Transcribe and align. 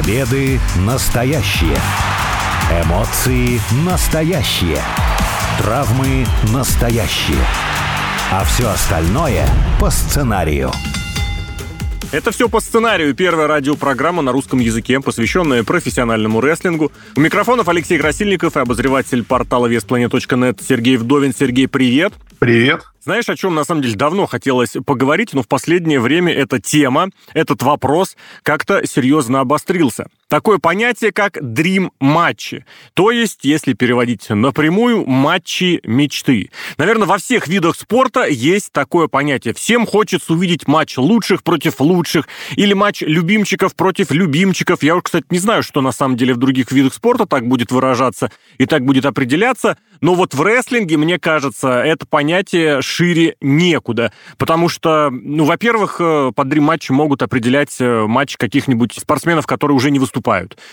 Победы 0.00 0.60
настоящие. 0.86 1.76
Эмоции 2.84 3.60
настоящие. 3.84 4.78
Травмы 5.58 6.24
настоящие. 6.54 7.44
А 8.30 8.44
все 8.44 8.68
остальное 8.68 9.44
по 9.80 9.90
сценарию. 9.90 10.70
Это 12.12 12.30
все 12.30 12.48
по 12.48 12.60
сценарию. 12.60 13.12
Первая 13.12 13.48
радиопрограмма 13.48 14.22
на 14.22 14.30
русском 14.30 14.60
языке, 14.60 15.00
посвященная 15.00 15.64
профессиональному 15.64 16.40
рестлингу. 16.40 16.92
У 17.16 17.20
микрофонов 17.20 17.68
Алексей 17.68 17.98
Красильников 17.98 18.56
и 18.56 18.60
обозреватель 18.60 19.24
портала 19.24 19.66
веспланет.нет 19.66 20.60
Сергей 20.60 20.96
Вдовин. 20.96 21.34
Сергей, 21.36 21.66
привет. 21.66 22.12
Привет. 22.38 22.84
Знаешь, 23.08 23.30
о 23.30 23.36
чем 23.36 23.54
на 23.54 23.64
самом 23.64 23.80
деле 23.80 23.96
давно 23.96 24.26
хотелось 24.26 24.76
поговорить, 24.84 25.32
но 25.32 25.42
в 25.42 25.48
последнее 25.48 25.98
время 25.98 26.30
эта 26.30 26.60
тема, 26.60 27.08
этот 27.32 27.62
вопрос 27.62 28.18
как-то 28.42 28.86
серьезно 28.86 29.40
обострился. 29.40 30.08
Такое 30.28 30.58
понятие, 30.58 31.10
как 31.10 31.38
дрим-матчи. 31.40 32.66
То 32.92 33.10
есть, 33.10 33.44
если 33.44 33.72
переводить 33.72 34.28
напрямую, 34.28 35.06
матчи 35.06 35.80
мечты. 35.84 36.50
Наверное, 36.76 37.06
во 37.06 37.16
всех 37.16 37.48
видах 37.48 37.76
спорта 37.76 38.26
есть 38.26 38.70
такое 38.72 39.08
понятие. 39.08 39.54
Всем 39.54 39.86
хочется 39.86 40.34
увидеть 40.34 40.68
матч 40.68 40.98
лучших 40.98 41.42
против 41.42 41.80
лучших 41.80 42.28
или 42.56 42.74
матч 42.74 43.00
любимчиков 43.00 43.74
против 43.74 44.10
любимчиков. 44.10 44.82
Я 44.82 44.96
уж, 44.96 45.04
кстати, 45.04 45.24
не 45.30 45.38
знаю, 45.38 45.62
что 45.62 45.80
на 45.80 45.92
самом 45.92 46.18
деле 46.18 46.34
в 46.34 46.36
других 46.36 46.72
видах 46.72 46.92
спорта 46.92 47.24
так 47.24 47.48
будет 47.48 47.72
выражаться 47.72 48.30
и 48.58 48.66
так 48.66 48.84
будет 48.84 49.06
определяться. 49.06 49.78
Но 50.02 50.14
вот 50.14 50.34
в 50.34 50.42
рестлинге, 50.42 50.98
мне 50.98 51.18
кажется, 51.18 51.82
это 51.82 52.04
понятие 52.06 52.82
шире 52.82 53.36
некуда. 53.40 54.12
Потому 54.36 54.68
что, 54.68 55.08
ну, 55.10 55.44
во-первых, 55.44 55.96
э, 56.00 56.32
под 56.36 56.48
дрим-матчи 56.48 56.92
могут 56.92 57.22
определять 57.22 57.74
э, 57.80 58.06
матч 58.06 58.36
каких-нибудь 58.36 58.92
спортсменов, 58.92 59.46
которые 59.46 59.74
уже 59.74 59.90
не 59.90 59.98
выступают. 59.98 60.17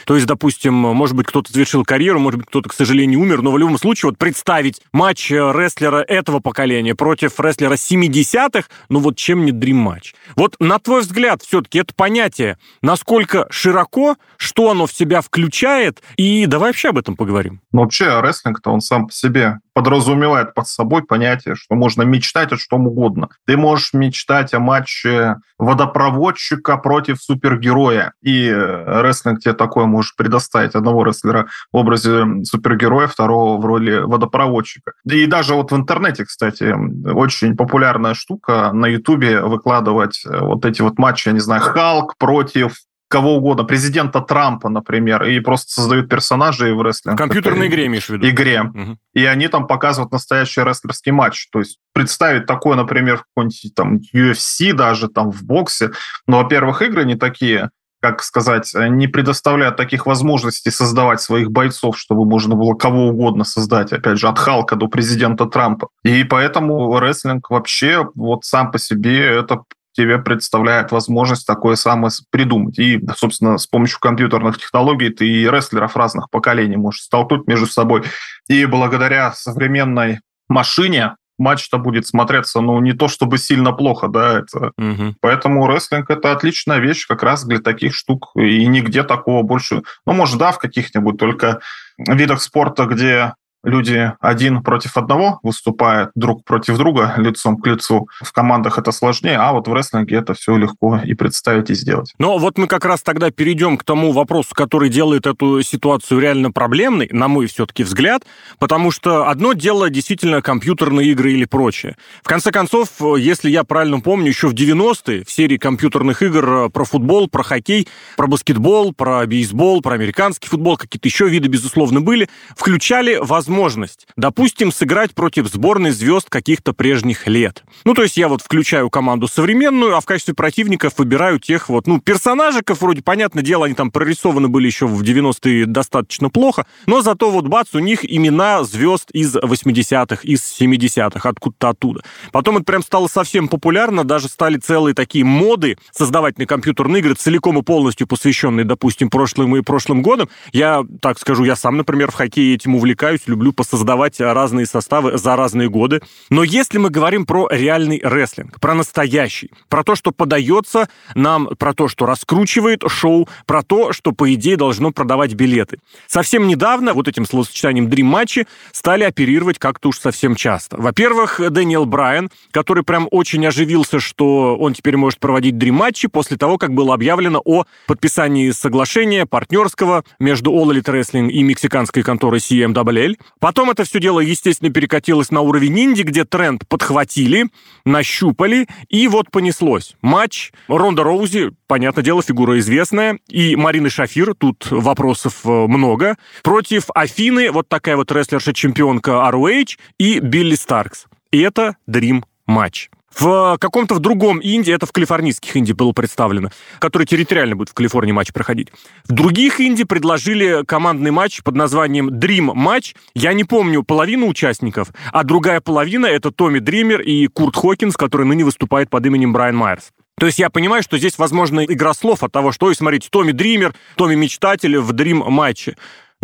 То 0.05 0.15
есть, 0.15 0.27
допустим, 0.27 0.73
может 0.73 1.15
быть, 1.15 1.27
кто-то 1.27 1.51
завершил 1.51 1.83
карьеру, 1.83 2.19
может 2.19 2.39
быть, 2.39 2.47
кто-то, 2.47 2.69
к 2.69 2.73
сожалению, 2.73 3.19
умер, 3.19 3.41
но 3.41 3.51
в 3.51 3.57
любом 3.57 3.77
случае 3.77 4.09
вот 4.11 4.17
представить 4.17 4.81
матч 4.91 5.31
э, 5.31 5.35
рестлера 5.35 5.97
этого 5.97 6.39
поколения 6.39 6.95
против 6.95 7.39
рестлера 7.39 7.73
70-х, 7.73 8.67
ну 8.89 8.99
вот 8.99 9.17
чем 9.17 9.45
не 9.45 9.51
дрим-матч. 9.51 10.13
Вот 10.35 10.55
на 10.59 10.79
твой 10.79 11.01
взгляд, 11.01 11.41
все-таки 11.41 11.79
это 11.79 11.93
понятие, 11.93 12.57
насколько 12.81 13.47
широко, 13.49 14.17
что 14.37 14.71
оно 14.71 14.87
в 14.87 14.93
себя 14.93 15.21
включает, 15.21 16.01
и 16.17 16.45
давай 16.45 16.69
вообще 16.69 16.89
об 16.89 16.97
этом 16.97 17.15
поговорим. 17.15 17.61
Ну, 17.71 17.81
вообще, 17.81 18.19
рестлинг-то 18.21 18.71
он 18.71 18.81
сам 18.81 19.07
по 19.07 19.13
себе 19.13 19.59
подразумевает 19.75 20.53
под 20.53 20.67
собой 20.67 21.03
понятие, 21.03 21.55
что 21.55 21.75
можно 21.75 22.03
мечтать 22.03 22.53
о 22.53 22.57
чем 22.57 22.87
угодно. 22.87 23.27
Ты 23.45 23.57
можешь 23.57 23.91
мечтать 23.93 24.53
о 24.53 24.59
матче 24.59 25.35
водопроводчика 25.59 26.77
против 26.77 27.21
супергероя, 27.21 28.13
и 28.21 28.47
э, 28.47 29.01
рестлинг 29.01 29.41
тебе 29.41 29.53
такое 29.53 29.85
может 29.85 30.15
предоставить. 30.15 30.75
Одного 30.75 31.03
рестлера 31.03 31.47
в 31.73 31.77
образе 31.77 32.25
супергероя, 32.45 33.07
второго 33.07 33.61
в 33.61 33.65
роли 33.65 33.97
водопроводчика. 33.97 34.93
И 35.05 35.25
даже 35.25 35.55
вот 35.55 35.73
в 35.73 35.75
интернете, 35.75 36.23
кстати, 36.23 36.73
очень 37.09 37.57
популярная 37.57 38.13
штука 38.13 38.71
на 38.71 38.85
Ютубе 38.87 39.41
выкладывать 39.41 40.23
э, 40.25 40.39
вот 40.39 40.63
эти 40.63 40.81
вот 40.81 40.97
матчи, 40.97 41.27
я 41.27 41.33
не 41.33 41.41
знаю, 41.41 41.61
Халк 41.61 42.17
против 42.17 42.75
кого 43.15 43.37
угодно, 43.37 43.63
президента 43.63 44.19
Трампа, 44.19 44.67
например, 44.67 45.23
и 45.23 45.39
просто 45.39 45.71
создают 45.71 46.09
персонажей 46.09 46.73
в 46.73 46.81
рестлинге. 46.81 47.15
В 47.15 47.17
компьютерной 47.17 47.67
игре, 47.67 47.85
имеешь 47.85 48.07
в 48.07 48.09
виду? 48.09 48.27
Игре. 48.27 48.61
Угу. 48.63 48.97
И 49.13 49.23
они 49.23 49.47
там 49.47 49.67
показывают 49.67 50.11
настоящий 50.11 50.61
рестлерский 50.61 51.13
матч. 51.13 51.47
То 51.49 51.59
есть 51.59 51.77
представить 51.93 52.45
такое, 52.45 52.75
например, 52.75 53.19
в 53.19 53.23
какой-нибудь 53.33 53.73
там 53.73 53.99
UFC 54.13 54.73
даже, 54.73 55.07
там 55.07 55.31
в 55.31 55.43
боксе. 55.43 55.91
Но, 56.27 56.39
во-первых, 56.43 56.81
игры 56.81 57.05
не 57.05 57.15
такие, 57.15 57.69
как 58.01 58.21
сказать, 58.21 58.73
не 58.75 59.07
предоставляют 59.07 59.77
таких 59.77 60.05
возможностей 60.05 60.69
создавать 60.69 61.21
своих 61.21 61.51
бойцов, 61.51 61.97
чтобы 61.97 62.25
можно 62.25 62.55
было 62.55 62.73
кого 62.73 63.07
угодно 63.07 63.45
создать, 63.45 63.93
опять 63.93 64.19
же, 64.19 64.27
от 64.27 64.37
Халка 64.37 64.75
до 64.75 64.89
президента 64.89 65.45
Трампа. 65.45 65.87
И 66.03 66.25
поэтому 66.25 66.99
рестлинг 66.99 67.49
вообще 67.49 68.09
вот 68.13 68.43
сам 68.43 68.71
по 68.71 68.77
себе 68.77 69.25
это 69.25 69.61
тебе 69.95 70.19
представляет 70.19 70.91
возможность 70.91 71.47
такое 71.47 71.75
самое 71.75 72.11
придумать. 72.29 72.77
И, 72.77 73.01
собственно, 73.15 73.57
с 73.57 73.65
помощью 73.65 73.99
компьютерных 73.99 74.57
технологий 74.57 75.09
ты 75.09 75.27
и 75.27 75.49
рестлеров 75.49 75.95
разных 75.95 76.29
поколений 76.29 76.77
можешь 76.77 77.01
столкнуть 77.01 77.47
между 77.47 77.67
собой. 77.67 78.03
И 78.47 78.65
благодаря 78.65 79.31
современной 79.31 80.19
машине 80.49 81.15
матч-то 81.37 81.77
будет 81.77 82.07
смотреться, 82.07 82.61
ну, 82.61 82.79
не 82.79 82.93
то 82.93 83.07
чтобы 83.07 83.37
сильно 83.37 83.71
плохо, 83.73 84.07
да, 84.07 84.39
это... 84.39 84.71
Угу. 84.77 85.15
Поэтому 85.21 85.67
рестлинг— 85.67 86.09
это 86.11 86.31
отличная 86.31 86.79
вещь 86.79 87.07
как 87.07 87.23
раз 87.23 87.43
для 87.45 87.59
таких 87.59 87.93
штук, 87.93 88.31
и 88.35 88.65
нигде 88.65 89.03
такого 89.03 89.43
больше... 89.43 89.83
Ну, 90.05 90.13
может, 90.13 90.37
да, 90.37 90.51
в 90.51 90.59
каких-нибудь 90.59 91.17
только 91.17 91.59
видах 91.97 92.41
спорта, 92.41 92.85
где 92.85 93.33
люди 93.65 94.13
один 94.21 94.63
против 94.63 94.95
одного 94.95 95.39
выступают 95.43 96.11
друг 96.15 96.45
против 96.45 96.77
друга, 96.77 97.15
лицом 97.17 97.57
к 97.57 97.67
лицу. 97.67 98.07
В 98.21 98.31
командах 98.31 98.77
это 98.77 98.91
сложнее, 98.91 99.37
а 99.37 99.51
вот 99.51 99.67
в 99.67 99.73
рестлинге 99.73 100.17
это 100.17 100.33
все 100.33 100.55
легко 100.55 101.01
и 101.03 101.13
представить, 101.13 101.69
и 101.69 101.73
сделать. 101.73 102.13
Но 102.19 102.37
вот 102.37 102.57
мы 102.57 102.67
как 102.67 102.85
раз 102.85 103.01
тогда 103.01 103.31
перейдем 103.31 103.77
к 103.77 103.83
тому 103.83 104.11
вопросу, 104.11 104.49
который 104.53 104.89
делает 104.89 105.25
эту 105.25 105.61
ситуацию 105.61 106.19
реально 106.19 106.51
проблемной, 106.51 107.09
на 107.11 107.27
мой 107.27 107.47
все-таки 107.47 107.83
взгляд, 107.83 108.23
потому 108.59 108.91
что 108.91 109.27
одно 109.27 109.53
дело 109.53 109.89
действительно 109.89 110.41
компьютерные 110.41 111.09
игры 111.09 111.33
или 111.33 111.45
прочее. 111.45 111.97
В 112.23 112.27
конце 112.27 112.51
концов, 112.51 112.89
если 113.17 113.49
я 113.49 113.63
правильно 113.63 113.99
помню, 113.99 114.27
еще 114.27 114.47
в 114.47 114.53
90-е 114.53 115.25
в 115.25 115.31
серии 115.31 115.57
компьютерных 115.57 116.21
игр 116.21 116.69
про 116.69 116.85
футбол, 116.85 117.27
про 117.27 117.43
хоккей, 117.43 117.87
про 118.15 118.27
баскетбол, 118.27 118.93
про 118.93 119.25
бейсбол, 119.25 119.81
про 119.81 119.95
американский 119.95 120.47
футбол, 120.47 120.77
какие-то 120.77 121.07
еще 121.07 121.27
виды, 121.27 121.47
безусловно, 121.47 122.01
были, 122.01 122.29
включали 122.55 123.15
возможность 123.15 123.54
возможность, 123.55 124.07
допустим, 124.17 124.71
сыграть 124.71 125.13
против 125.13 125.47
сборной 125.47 125.91
звезд 125.91 126.29
каких-то 126.29 126.73
прежних 126.73 127.27
лет. 127.27 127.63
Ну, 127.85 127.93
то 127.93 128.03
есть 128.03 128.17
я 128.17 128.27
вот 128.27 128.41
включаю 128.41 128.89
команду 128.89 129.27
современную, 129.27 129.95
а 129.95 130.01
в 130.01 130.05
качестве 130.05 130.33
противников 130.33 130.93
выбираю 130.97 131.39
тех 131.39 131.69
вот, 131.69 131.87
ну, 131.87 131.99
персонажиков, 131.99 132.81
вроде, 132.81 133.01
понятное 133.01 133.43
дело, 133.43 133.65
они 133.65 133.75
там 133.75 133.91
прорисованы 133.91 134.49
были 134.49 134.67
еще 134.67 134.87
в 134.87 135.01
90-е 135.01 135.65
достаточно 135.65 136.29
плохо, 136.29 136.65
но 136.85 137.01
зато 137.01 137.31
вот 137.31 137.47
бац, 137.47 137.73
у 137.73 137.79
них 137.79 137.99
имена 138.03 138.63
звезд 138.63 139.09
из 139.13 139.35
80-х, 139.35 140.21
из 140.23 140.41
70-х, 140.59 141.29
откуда-то 141.29 141.69
оттуда. 141.69 142.01
Потом 142.31 142.57
это 142.57 142.65
прям 142.65 142.83
стало 142.83 143.07
совсем 143.07 143.47
популярно, 143.47 144.03
даже 144.03 144.27
стали 144.27 144.57
целые 144.57 144.93
такие 144.93 145.23
моды 145.23 145.77
создавать 145.91 146.37
на 146.37 146.45
компьютерные 146.45 146.99
игры, 146.99 147.15
целиком 147.15 147.57
и 147.57 147.61
полностью 147.61 148.07
посвященные, 148.07 148.65
допустим, 148.65 149.09
прошлым 149.09 149.55
и 149.55 149.61
прошлым 149.61 150.01
годам. 150.01 150.29
Я, 150.51 150.83
так 151.01 151.19
скажу, 151.19 151.45
я 151.45 151.55
сам, 151.55 151.77
например, 151.77 152.11
в 152.11 152.15
хоккее 152.15 152.55
этим 152.55 152.75
увлекаюсь, 152.75 153.21
люблю 153.27 153.44
люблю 153.45 153.53
посоздавать 153.53 154.19
разные 154.19 154.65
составы 154.65 155.17
за 155.17 155.35
разные 155.35 155.69
годы. 155.69 156.01
Но 156.31 156.43
если 156.43 156.79
мы 156.79 156.89
говорим 156.89 157.25
про 157.25 157.47
реальный 157.51 158.01
рестлинг, 158.03 158.59
про 158.59 158.73
настоящий, 158.73 159.51
про 159.69 159.83
то, 159.83 159.95
что 159.95 160.11
подается 160.11 160.89
нам, 161.13 161.49
про 161.59 161.73
то, 161.73 161.87
что 161.87 162.07
раскручивает 162.07 162.83
шоу, 162.87 163.29
про 163.45 163.61
то, 163.61 163.93
что, 163.93 164.13
по 164.13 164.33
идее, 164.33 164.57
должно 164.57 164.91
продавать 164.91 165.33
билеты. 165.35 165.77
Совсем 166.07 166.47
недавно 166.47 166.93
вот 166.93 167.07
этим 167.07 167.25
словосочетанием 167.25 167.87
Dream 167.87 168.03
матчи 168.03 168.47
стали 168.71 169.03
оперировать 169.03 169.59
как-то 169.59 169.89
уж 169.89 169.99
совсем 169.99 170.35
часто. 170.35 170.77
Во-первых, 170.77 171.39
Дэниел 171.51 171.85
Брайан, 171.85 172.31
который 172.51 172.83
прям 172.83 173.07
очень 173.11 173.45
оживился, 173.45 173.99
что 173.99 174.57
он 174.57 174.73
теперь 174.73 174.97
может 174.97 175.19
проводить 175.19 175.55
Dream 175.55 175.73
матчи 175.73 176.07
после 176.07 176.37
того, 176.37 176.57
как 176.57 176.73
было 176.73 176.95
объявлено 176.95 177.41
о 177.45 177.65
подписании 177.85 178.49
соглашения 178.51 179.27
партнерского 179.27 180.03
между 180.19 180.51
All 180.51 180.71
Elite 180.71 180.91
Wrestling 180.91 181.29
и 181.29 181.43
мексиканской 181.43 182.01
конторой 182.01 182.39
CMWL. 182.39 183.17
Потом 183.39 183.69
это 183.69 183.83
все 183.83 183.99
дело, 183.99 184.19
естественно, 184.19 184.71
перекатилось 184.71 185.31
на 185.31 185.41
уровень 185.41 185.79
Инди, 185.79 186.01
где 186.03 186.25
тренд 186.25 186.67
подхватили, 186.67 187.47
нащупали, 187.85 188.67
и 188.89 189.07
вот 189.07 189.31
понеслось. 189.31 189.95
Матч 190.01 190.51
Ронда 190.67 191.03
Роузи, 191.03 191.51
понятное 191.67 192.03
дело, 192.03 192.21
фигура 192.21 192.57
известная, 192.59 193.19
и 193.27 193.55
Марины 193.55 193.89
Шафир, 193.89 194.33
тут 194.35 194.67
вопросов 194.71 195.41
э, 195.43 195.49
много, 195.49 196.17
против 196.43 196.85
Афины, 196.93 197.51
вот 197.51 197.67
такая 197.67 197.97
вот 197.97 198.11
рестлерша-чемпионка 198.11 199.11
ROH, 199.31 199.77
и 199.99 200.19
Билли 200.19 200.55
Старкс. 200.55 201.05
И 201.31 201.39
это 201.39 201.75
Dream 201.85 202.25
матч. 202.47 202.89
В 203.17 203.57
каком-то 203.59 203.95
в 203.95 203.99
другом 203.99 204.39
Инди, 204.43 204.71
это 204.71 204.85
в 204.85 204.91
калифорнийских 204.91 205.55
Инди 205.55 205.71
было 205.71 205.93
представлено, 205.93 206.49
который 206.79 207.07
территориально 207.07 207.55
будет 207.55 207.69
в 207.69 207.73
Калифорнии 207.73 208.11
матч 208.11 208.33
проходить. 208.33 208.69
В 209.05 209.13
других 209.13 209.61
Инди 209.61 209.85
предложили 209.85 210.65
командный 210.65 211.11
матч 211.11 211.41
под 211.41 211.55
названием 211.55 212.09
Dream 212.09 212.53
матч. 212.53 212.93
Я 213.13 213.33
не 213.33 213.45
помню 213.45 213.83
половину 213.83 214.27
участников, 214.27 214.89
а 215.13 215.23
другая 215.23 215.61
половина 215.61 216.07
это 216.07 216.31
Томми 216.31 216.59
Дример 216.59 217.01
и 217.01 217.27
Курт 217.27 217.55
Хокинс, 217.55 217.95
который 217.95 218.27
ныне 218.27 218.43
выступает 218.43 218.89
под 218.89 219.05
именем 219.05 219.31
Брайан 219.31 219.55
Майерс. 219.55 219.91
То 220.17 220.25
есть 220.25 220.39
я 220.39 220.49
понимаю, 220.49 220.81
что 220.81 220.97
здесь, 220.97 221.17
возможно, 221.17 221.65
игра 221.65 221.93
слов 221.93 222.23
от 222.23 222.31
того, 222.31 222.53
что, 222.53 222.67
ой, 222.67 222.75
смотрите, 222.75 223.09
Томми 223.11 223.31
Дример, 223.31 223.73
Томми 223.95 224.15
Мечтатель 224.15 224.77
в 224.77 224.93
Дрим 224.93 225.17
матче. 225.17 225.75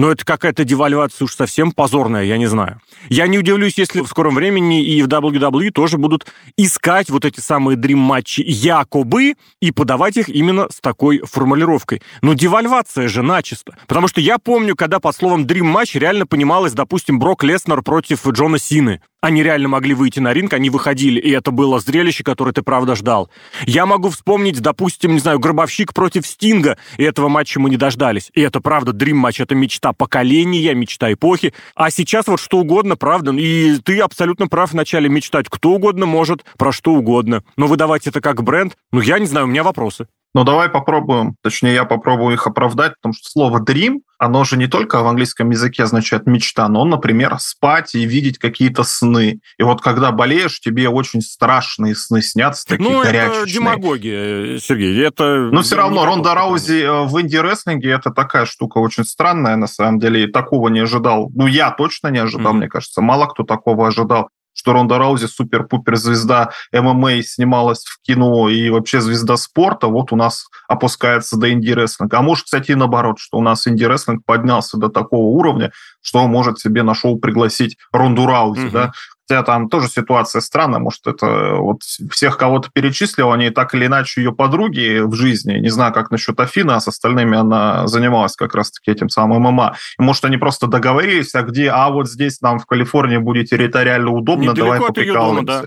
Но 0.02 0.10
это 0.10 0.26
какая-то 0.26 0.64
девальвация 0.64 1.26
уж 1.26 1.36
совсем 1.36 1.72
позорная, 1.72 2.24
я 2.24 2.40
не 2.40 2.48
знаю. 2.48 2.82
Я 3.10 3.28
не 3.28 3.38
удивлюсь, 3.38 3.78
если 3.78 4.02
в 4.02 4.08
скором 4.08 4.34
времени 4.34 4.84
и 4.84 5.00
в 5.04 5.08
WWE 5.08 5.70
тоже 5.70 6.00
будут 6.00 6.26
искать 6.58 7.12
вот 7.12 7.24
эти 7.24 7.40
самые 7.40 7.78
дрим-матчи 7.78 8.42
якобы 8.44 9.36
и 9.62 9.72
подавать 9.72 10.18
их 10.18 10.28
именно 10.28 10.70
с 10.72 10.82
такой 10.82 11.20
формулировкой. 11.20 12.02
Но 12.24 12.34
девальвация 12.34 13.08
же 13.10 13.22
начисто. 13.22 13.78
Потому 13.86 14.08
что 14.08 14.22
я 14.22 14.40
помню, 14.40 14.76
когда 14.76 15.00
под 15.00 15.16
словом 15.16 15.46
дрим-матч 15.46 15.94
реально 15.94 16.26
понималось, 16.26 16.74
допустим, 16.74 17.20
Брок 17.20 17.44
Леснер 17.44 17.84
против 17.84 18.28
Джона 18.28 18.58
Сины. 18.58 19.02
Они 19.22 19.44
реально 19.44 19.68
могли 19.68 19.94
выйти 19.94 20.20
на 20.20 20.34
ринг, 20.34 20.52
они 20.54 20.72
выходили, 20.72 21.20
и 21.20 21.30
это 21.30 21.52
было 21.52 21.80
зрелище, 21.80 22.24
которое 22.24 22.54
ты 22.54 22.64
правда 22.64 22.96
ждал. 22.96 23.30
Я 23.68 23.86
могу 23.86 24.10
вспомнить, 24.10 24.60
допустим, 24.62 25.14
не 25.14 25.20
знаю, 25.20 25.38
Гробовщик 25.38 25.94
против 25.94 26.26
Стинга, 26.26 26.80
и 26.98 27.04
этого 27.04 27.30
матча 27.30 27.60
мы 27.60 27.70
не 27.70 27.78
дождались. 27.78 28.32
И 28.34 28.42
это 28.42 28.62
правда, 28.62 28.94
дрим 28.94 29.18
матч 29.18 29.40
это 29.40 29.54
мечта 29.54 29.91
поколения, 29.94 30.74
мечта 30.74 31.12
эпохи. 31.14 31.54
А 31.76 31.90
сейчас 31.90 32.28
вот 32.28 32.40
что 32.40 32.60
угодно, 32.60 32.96
правда, 32.96 33.32
и 33.32 33.78
ты 33.80 34.00
абсолютно 34.00 34.48
прав 34.48 34.72
вначале 34.72 35.10
мечтать. 35.10 35.48
Кто 35.50 35.72
угодно 35.72 36.06
может 36.06 36.44
про 36.58 36.72
что 36.72 36.94
угодно. 36.94 37.44
Но 37.58 37.68
выдавать 37.68 38.08
это 38.08 38.22
как 38.22 38.44
бренд, 38.44 38.76
ну 38.92 39.02
я 39.02 39.20
не 39.20 39.26
знаю, 39.26 39.46
у 39.46 39.50
меня 39.50 39.64
вопросы. 39.64 40.08
Ну, 40.34 40.46
давай 40.46 40.70
попробуем, 40.70 41.36
точнее, 41.44 41.74
я 41.74 41.84
попробую 41.84 42.34
их 42.34 42.48
оправдать, 42.48 42.94
потому 42.96 43.14
что 43.14 43.30
слово 43.30 43.60
«dream», 43.60 44.00
оно 44.18 44.44
же 44.46 44.56
не 44.56 44.68
только 44.68 45.02
в 45.02 45.08
английском 45.08 45.50
языке 45.50 45.84
означает 45.84 46.26
«мечта», 46.26 46.70
но, 46.70 46.86
например, 46.86 47.36
спать 47.40 47.96
и 47.96 48.06
видеть 48.06 48.38
какие-то 48.38 48.84
сны. 48.84 49.42
И 49.58 49.64
вот 49.64 49.82
когда 49.82 50.12
болеешь, 50.12 50.62
тебе 50.62 50.88
очень 50.88 51.22
страшные 51.22 51.96
сны 51.96 52.22
снятся, 52.22 52.66
такие 52.66 52.90
ну, 52.90 53.04
горячие. 53.04 53.42
это 53.42 53.52
демагогия, 53.52 54.60
Сергей, 54.60 55.06
это... 55.06 55.50
Но 55.52 55.64
все 55.64 55.76
равно 55.76 56.06
Ронда 56.06 56.34
Раузи 56.34 56.82
э, 56.82 57.06
в 57.08 57.20
инди-рестлинге 57.20 57.90
это 57.90 58.12
такая 58.12 58.46
штука 58.46 58.78
очень 58.78 59.04
странная, 59.04 59.58
на 59.58 59.68
самом 59.68 60.00
деле, 60.00 60.24
и 60.24 60.32
такого 60.32 60.70
не 60.70 60.80
ожидал. 60.80 61.30
Ну, 61.36 61.48
я 61.48 61.72
точно 61.72 62.08
не 62.08 62.20
ожидал, 62.20 62.54
mm-hmm. 62.54 62.58
мне 62.58 62.70
кажется, 62.70 63.02
мало 63.02 63.26
кто 63.26 63.44
такого 63.44 63.88
ожидал 63.88 64.30
что 64.54 64.74
Ронда 64.74 64.98
Раузи 64.98 65.28
супер-пупер 65.28 65.96
звезда 65.96 66.52
ММА 66.74 67.24
снималась 67.24 67.84
в 67.84 68.02
кино 68.02 68.50
и 68.50 68.70
вообще 68.70 69.02
звезда 69.02 69.38
спорта, 69.38 69.88
вот 69.88 70.12
у 70.12 70.16
нас 70.16 70.48
опускается 70.68 71.38
до 71.38 71.52
инди-рестлинга. 71.52 72.20
А 72.20 72.22
может, 72.22 72.46
кстати, 72.46 72.72
и 72.72 72.76
наоборот, 72.76 73.20
что 73.20 73.38
у 73.38 73.42
нас 73.42 73.68
инди-рестлинг 73.68 74.26
поднялся 74.26 74.78
до 74.78 74.90
такого 74.90 75.26
уровня, 75.38 75.72
что 76.02 76.28
может 76.28 76.60
себе 76.60 76.84
на 76.84 76.94
шоу 76.94 77.18
пригласить 77.18 77.78
Ронду 77.92 78.26
Раузи, 78.26 78.66
угу. 78.66 78.72
да, 78.72 78.92
Хотя 79.32 79.44
там 79.44 79.70
тоже 79.70 79.88
ситуация 79.88 80.42
странная, 80.42 80.80
может, 80.80 81.08
это 81.08 81.56
вот 81.56 81.84
всех 81.84 82.38
кого-то 82.38 82.70
перечислил, 82.74 83.32
они 83.32 83.50
так 83.50 83.74
или 83.74 83.86
иначе 83.86 84.20
ее 84.20 84.34
подруги 84.34 85.00
в 85.00 85.14
жизни, 85.14 85.54
не 85.54 85.70
знаю, 85.70 85.94
как 85.94 86.12
насчет 86.12 86.38
Афины, 86.42 86.72
а 86.72 86.82
с 86.82 86.90
остальными 86.90 87.38
она 87.38 87.88
занималась 87.88 88.36
как 88.36 88.56
раз-таки 88.56 88.92
этим 88.92 89.08
самым 89.08 89.44
ММА. 89.44 89.78
И, 89.98 90.02
может, 90.02 90.26
они 90.26 90.36
просто 90.36 90.68
договорились, 90.68 91.34
а 91.34 91.44
где, 91.44 91.70
а 91.70 91.90
вот 91.92 92.10
здесь 92.10 92.42
нам 92.42 92.60
в 92.60 92.66
Калифорнии 92.66 93.18
будет 93.18 93.50
территориально 93.50 94.12
удобно, 94.12 94.52
Недалеко 94.52 94.64
давай 94.66 94.80
поприкалываемся. 94.82 95.46
да. 95.46 95.64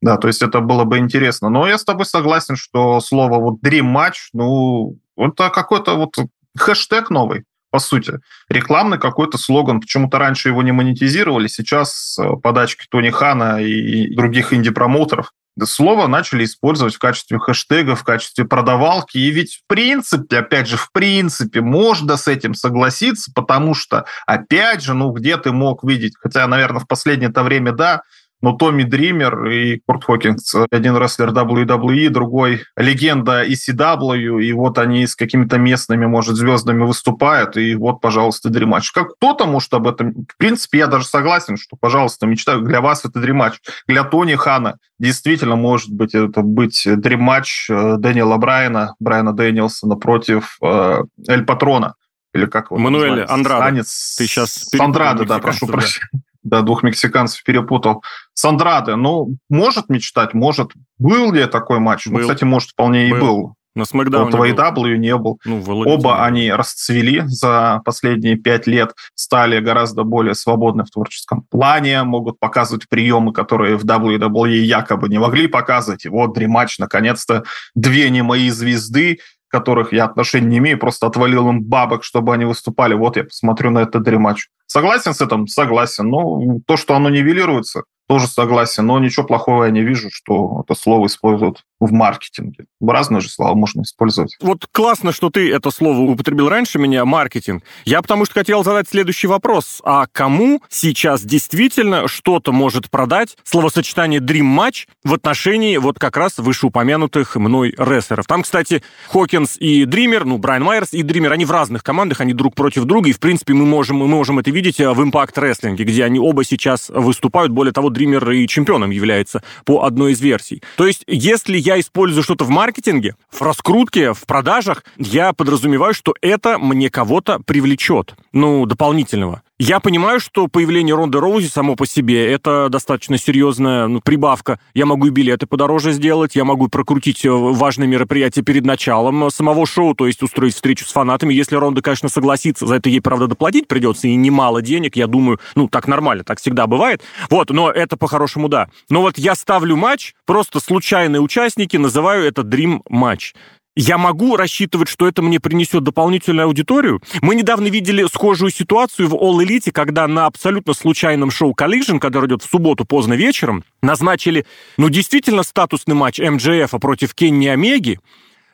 Да, 0.00 0.16
то 0.18 0.28
есть 0.28 0.42
это 0.42 0.60
было 0.60 0.84
бы 0.84 0.98
интересно. 0.98 1.48
Но 1.48 1.66
я 1.66 1.78
с 1.78 1.84
тобой 1.84 2.04
согласен, 2.04 2.56
что 2.56 3.00
слово 3.00 3.40
вот 3.40 3.54
Dream 3.64 3.90
Match, 3.90 4.28
ну, 4.34 4.96
это 5.16 5.48
какой-то 5.48 5.94
вот 5.94 6.14
хэштег 6.56 7.08
новый 7.08 7.44
по 7.70 7.78
сути. 7.78 8.20
Рекламный 8.48 8.98
какой-то 8.98 9.38
слоган. 9.38 9.80
Почему-то 9.80 10.18
раньше 10.18 10.48
его 10.48 10.62
не 10.62 10.72
монетизировали, 10.72 11.48
сейчас 11.48 12.18
э, 12.18 12.36
подачки 12.42 12.86
Тони 12.90 13.10
Хана 13.10 13.60
и 13.60 14.14
других 14.14 14.52
инди-промоутеров 14.52 15.32
слово 15.66 16.06
начали 16.06 16.44
использовать 16.44 16.94
в 16.94 16.98
качестве 16.98 17.38
хэштега, 17.38 17.94
в 17.94 18.04
качестве 18.04 18.44
продавалки. 18.44 19.18
И 19.18 19.30
ведь 19.30 19.56
в 19.56 19.66
принципе, 19.66 20.38
опять 20.38 20.68
же, 20.68 20.76
в 20.76 20.90
принципе, 20.92 21.60
можно 21.60 22.16
с 22.16 22.28
этим 22.28 22.54
согласиться, 22.54 23.32
потому 23.34 23.74
что, 23.74 24.04
опять 24.26 24.82
же, 24.82 24.94
ну, 24.94 25.10
где 25.10 25.36
ты 25.36 25.52
мог 25.52 25.84
видеть, 25.84 26.14
хотя, 26.20 26.46
наверное, 26.46 26.80
в 26.80 26.86
последнее-то 26.86 27.42
время, 27.42 27.72
да, 27.72 28.02
но 28.40 28.52
Томми 28.52 28.84
Дример 28.84 29.46
и 29.46 29.80
Курт 29.86 30.04
Хокинс, 30.04 30.54
один 30.70 30.96
рестлер 30.96 31.30
WWE, 31.30 32.08
другой 32.08 32.62
легенда 32.76 33.44
ECW, 33.44 34.42
и 34.42 34.52
вот 34.52 34.78
они 34.78 35.06
с 35.06 35.16
какими-то 35.16 35.58
местными, 35.58 36.06
может, 36.06 36.36
звездами 36.36 36.84
выступают, 36.84 37.56
и 37.56 37.74
вот, 37.74 38.00
пожалуйста, 38.00 38.48
дримач. 38.48 38.90
Как 38.92 39.14
кто-то 39.14 39.46
может 39.46 39.72
об 39.74 39.88
этом... 39.88 40.12
В 40.28 40.36
принципе, 40.36 40.78
я 40.78 40.86
даже 40.86 41.06
согласен, 41.06 41.56
что, 41.56 41.76
пожалуйста, 41.76 42.26
мечтаю, 42.26 42.62
для 42.62 42.80
вас 42.80 43.04
это 43.04 43.20
дримач. 43.20 43.54
Для 43.86 44.04
Тони 44.04 44.34
Хана 44.34 44.78
действительно 44.98 45.56
может 45.56 45.90
быть 45.90 46.14
это 46.14 46.42
быть 46.42 46.82
дримач 46.86 47.68
э, 47.70 47.96
Дэниела 47.98 48.36
Брайана, 48.36 48.94
Брайана 49.00 49.32
Дэниелсона 49.32 49.96
против 49.96 50.58
э, 50.62 51.02
Эль 51.28 51.44
Патрона 51.44 51.94
или 52.34 52.46
как 52.46 52.70
его 52.70 52.78
Мануэль 52.78 53.22
Андрада. 53.22 53.64
Танец. 53.64 54.16
Ты 54.18 54.26
сейчас 54.26 54.68
Андрада, 54.78 55.24
да, 55.24 55.38
прошу 55.38 55.66
прощения 55.66 56.08
да, 56.48 56.62
двух 56.62 56.82
мексиканцев 56.82 57.42
перепутал. 57.44 58.02
С 58.34 58.44
Андраде, 58.44 58.96
ну, 58.96 59.36
может 59.48 59.88
мечтать, 59.88 60.34
может. 60.34 60.72
Был 60.98 61.32
ли 61.32 61.46
такой 61.46 61.78
матч? 61.78 62.06
Ну, 62.06 62.12
был. 62.12 62.20
Ну, 62.20 62.28
кстати, 62.28 62.44
может, 62.44 62.70
вполне 62.70 63.08
был. 63.10 63.16
и 63.16 63.20
был. 63.20 63.54
На 63.78 63.84
Смакдауне 63.84 64.36
вот 64.36 64.40
в 64.40 64.42
AEW 64.42 64.96
не 64.96 65.16
был. 65.16 65.40
Ну, 65.44 65.62
Оба 65.86 66.24
они 66.24 66.50
расцвели 66.50 67.22
за 67.26 67.80
последние 67.84 68.36
пять 68.36 68.66
лет, 68.66 68.92
стали 69.14 69.60
гораздо 69.60 70.02
более 70.02 70.34
свободны 70.34 70.84
в 70.84 70.90
творческом 70.90 71.42
плане, 71.48 72.02
могут 72.02 72.40
показывать 72.40 72.88
приемы, 72.88 73.32
которые 73.32 73.76
в 73.76 73.84
WWE 73.84 74.48
якобы 74.48 75.08
не 75.08 75.18
могли 75.18 75.46
показывать. 75.46 76.06
И 76.06 76.08
вот 76.08 76.34
дремач, 76.34 76.78
наконец-то, 76.80 77.44
две 77.76 78.10
не 78.10 78.22
мои 78.22 78.50
звезды, 78.50 79.20
которых 79.46 79.92
я 79.92 80.06
отношения 80.06 80.48
не 80.48 80.58
имею, 80.58 80.78
просто 80.78 81.06
отвалил 81.06 81.48
им 81.48 81.62
бабок, 81.62 82.02
чтобы 82.02 82.34
они 82.34 82.44
выступали. 82.44 82.94
Вот 82.94 83.16
я 83.16 83.24
посмотрю 83.24 83.70
на 83.70 83.80
этот 83.80 84.06
рематч. 84.08 84.48
Согласен 84.68 85.14
с 85.14 85.20
этим? 85.20 85.46
Согласен. 85.48 86.08
Но 86.08 86.60
то, 86.66 86.76
что 86.76 86.94
оно 86.94 87.08
нивелируется, 87.08 87.82
тоже 88.06 88.26
согласен. 88.26 88.86
Но 88.86 88.98
ничего 88.98 89.26
плохого 89.26 89.64
я 89.64 89.70
не 89.70 89.82
вижу, 89.82 90.08
что 90.10 90.62
это 90.64 90.78
слово 90.78 91.06
используют 91.06 91.64
в 91.80 91.92
маркетинге. 91.92 92.64
Разные 92.80 93.20
же 93.20 93.28
слова 93.28 93.54
можно 93.54 93.82
использовать. 93.82 94.36
Вот 94.40 94.66
классно, 94.72 95.12
что 95.12 95.30
ты 95.30 95.52
это 95.52 95.70
слово 95.70 96.10
употребил 96.10 96.48
раньше 96.48 96.78
меня, 96.78 97.04
маркетинг. 97.04 97.62
Я 97.84 98.02
потому 98.02 98.24
что 98.24 98.34
хотел 98.34 98.64
задать 98.64 98.88
следующий 98.88 99.26
вопрос. 99.26 99.80
А 99.84 100.06
кому 100.10 100.60
сейчас 100.68 101.22
действительно 101.22 102.08
что-то 102.08 102.52
может 102.52 102.90
продать 102.90 103.36
словосочетание 103.44 104.20
Dream 104.20 104.58
Match 104.58 104.88
в 105.04 105.14
отношении 105.14 105.76
вот 105.76 105.98
как 105.98 106.16
раз 106.16 106.38
вышеупомянутых 106.38 107.36
мной 107.36 107.74
рестлеров? 107.78 108.26
Там, 108.26 108.42
кстати, 108.42 108.82
Хокинс 109.08 109.56
и 109.58 109.84
Дример, 109.84 110.24
ну, 110.24 110.38
Брайан 110.38 110.64
Майерс 110.64 110.92
и 110.92 111.02
Дример, 111.02 111.32
они 111.32 111.44
в 111.44 111.50
разных 111.52 111.84
командах, 111.84 112.20
они 112.20 112.32
друг 112.32 112.54
против 112.54 112.84
друга, 112.84 113.08
и, 113.10 113.12
в 113.12 113.20
принципе, 113.20 113.54
мы 113.54 113.64
можем, 113.64 113.98
мы 113.98 114.08
можем 114.08 114.38
это 114.38 114.50
видеть 114.50 114.57
в 114.60 115.00
Impact 115.00 115.34
Wrestling, 115.34 115.74
где 115.76 116.04
они 116.04 116.18
оба 116.18 116.44
сейчас 116.44 116.88
выступают. 116.88 117.52
Более 117.52 117.72
того, 117.72 117.90
Дример 117.90 118.30
и 118.30 118.46
чемпионом 118.46 118.90
является 118.90 119.42
по 119.64 119.84
одной 119.84 120.12
из 120.12 120.20
версий. 120.20 120.62
То 120.76 120.86
есть, 120.86 121.04
если 121.06 121.56
я 121.56 121.78
использую 121.80 122.22
что-то 122.22 122.44
в 122.44 122.50
маркетинге, 122.50 123.14
в 123.30 123.42
раскрутке, 123.42 124.12
в 124.12 124.24
продажах, 124.26 124.84
я 124.96 125.32
подразумеваю, 125.32 125.94
что 125.94 126.14
это 126.20 126.58
мне 126.58 126.90
кого-то 126.90 127.40
привлечет, 127.44 128.14
ну, 128.32 128.66
дополнительного. 128.66 129.42
Я 129.60 129.80
понимаю, 129.80 130.20
что 130.20 130.46
появление 130.46 130.94
Ронды 130.94 131.18
Роузи 131.18 131.48
само 131.48 131.74
по 131.74 131.84
себе 131.84 132.30
это 132.30 132.68
достаточно 132.70 133.18
серьезная 133.18 133.88
ну, 133.88 134.00
прибавка. 134.00 134.60
Я 134.72 134.86
могу 134.86 135.08
и 135.08 135.10
билеты 135.10 135.46
подороже 135.46 135.90
сделать, 135.90 136.36
я 136.36 136.44
могу 136.44 136.68
прокрутить 136.68 137.24
э, 137.24 137.30
важные 137.30 137.88
мероприятия 137.88 138.42
перед 138.42 138.64
началом 138.64 139.28
самого 139.30 139.66
шоу, 139.66 139.96
то 139.96 140.06
есть 140.06 140.22
устроить 140.22 140.54
встречу 140.54 140.84
с 140.84 140.92
фанатами. 140.92 141.34
Если 141.34 141.56
Ронда, 141.56 141.82
конечно, 141.82 142.08
согласится, 142.08 142.68
за 142.68 142.76
это 142.76 142.88
ей, 142.88 143.00
правда, 143.00 143.26
доплатить 143.26 143.66
придется, 143.66 144.06
и 144.06 144.14
немало 144.14 144.62
денег, 144.62 144.94
я 144.94 145.08
думаю, 145.08 145.40
ну, 145.56 145.66
так 145.66 145.88
нормально, 145.88 146.22
так 146.22 146.38
всегда 146.38 146.68
бывает. 146.68 147.02
Вот, 147.28 147.50
но 147.50 147.68
это 147.68 147.96
по-хорошему 147.96 148.48
да. 148.48 148.68
Но 148.90 149.02
вот 149.02 149.18
я 149.18 149.34
ставлю 149.34 149.74
матч, 149.74 150.14
просто 150.24 150.60
случайные 150.60 151.20
участники, 151.20 151.76
называю 151.76 152.24
это 152.24 152.42
Dream 152.42 152.82
матч 152.88 153.34
я 153.80 153.96
могу 153.96 154.36
рассчитывать, 154.36 154.88
что 154.88 155.06
это 155.06 155.22
мне 155.22 155.38
принесет 155.38 155.84
дополнительную 155.84 156.46
аудиторию. 156.46 157.00
Мы 157.22 157.36
недавно 157.36 157.68
видели 157.68 158.04
схожую 158.12 158.50
ситуацию 158.50 159.06
в 159.08 159.14
All 159.14 159.38
Elite, 159.38 159.70
когда 159.70 160.08
на 160.08 160.26
абсолютно 160.26 160.74
случайном 160.74 161.30
шоу 161.30 161.54
Collision, 161.54 162.00
который 162.00 162.26
идет 162.26 162.42
в 162.42 162.50
субботу 162.50 162.84
поздно 162.84 163.14
вечером, 163.14 163.62
назначили, 163.80 164.46
ну, 164.78 164.88
действительно 164.88 165.44
статусный 165.44 165.94
матч 165.94 166.18
МJФ 166.18 166.72
против 166.80 167.14
Кенни 167.14 167.46
Омеги, 167.46 168.00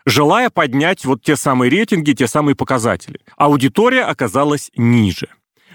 желая 0.04 0.50
поднять 0.50 1.06
вот 1.06 1.22
те 1.22 1.36
самые 1.36 1.70
рейтинги, 1.70 2.12
те 2.12 2.26
самые 2.26 2.54
показатели. 2.54 3.18
Аудитория 3.38 4.02
оказалась 4.02 4.70
ниже. 4.76 5.28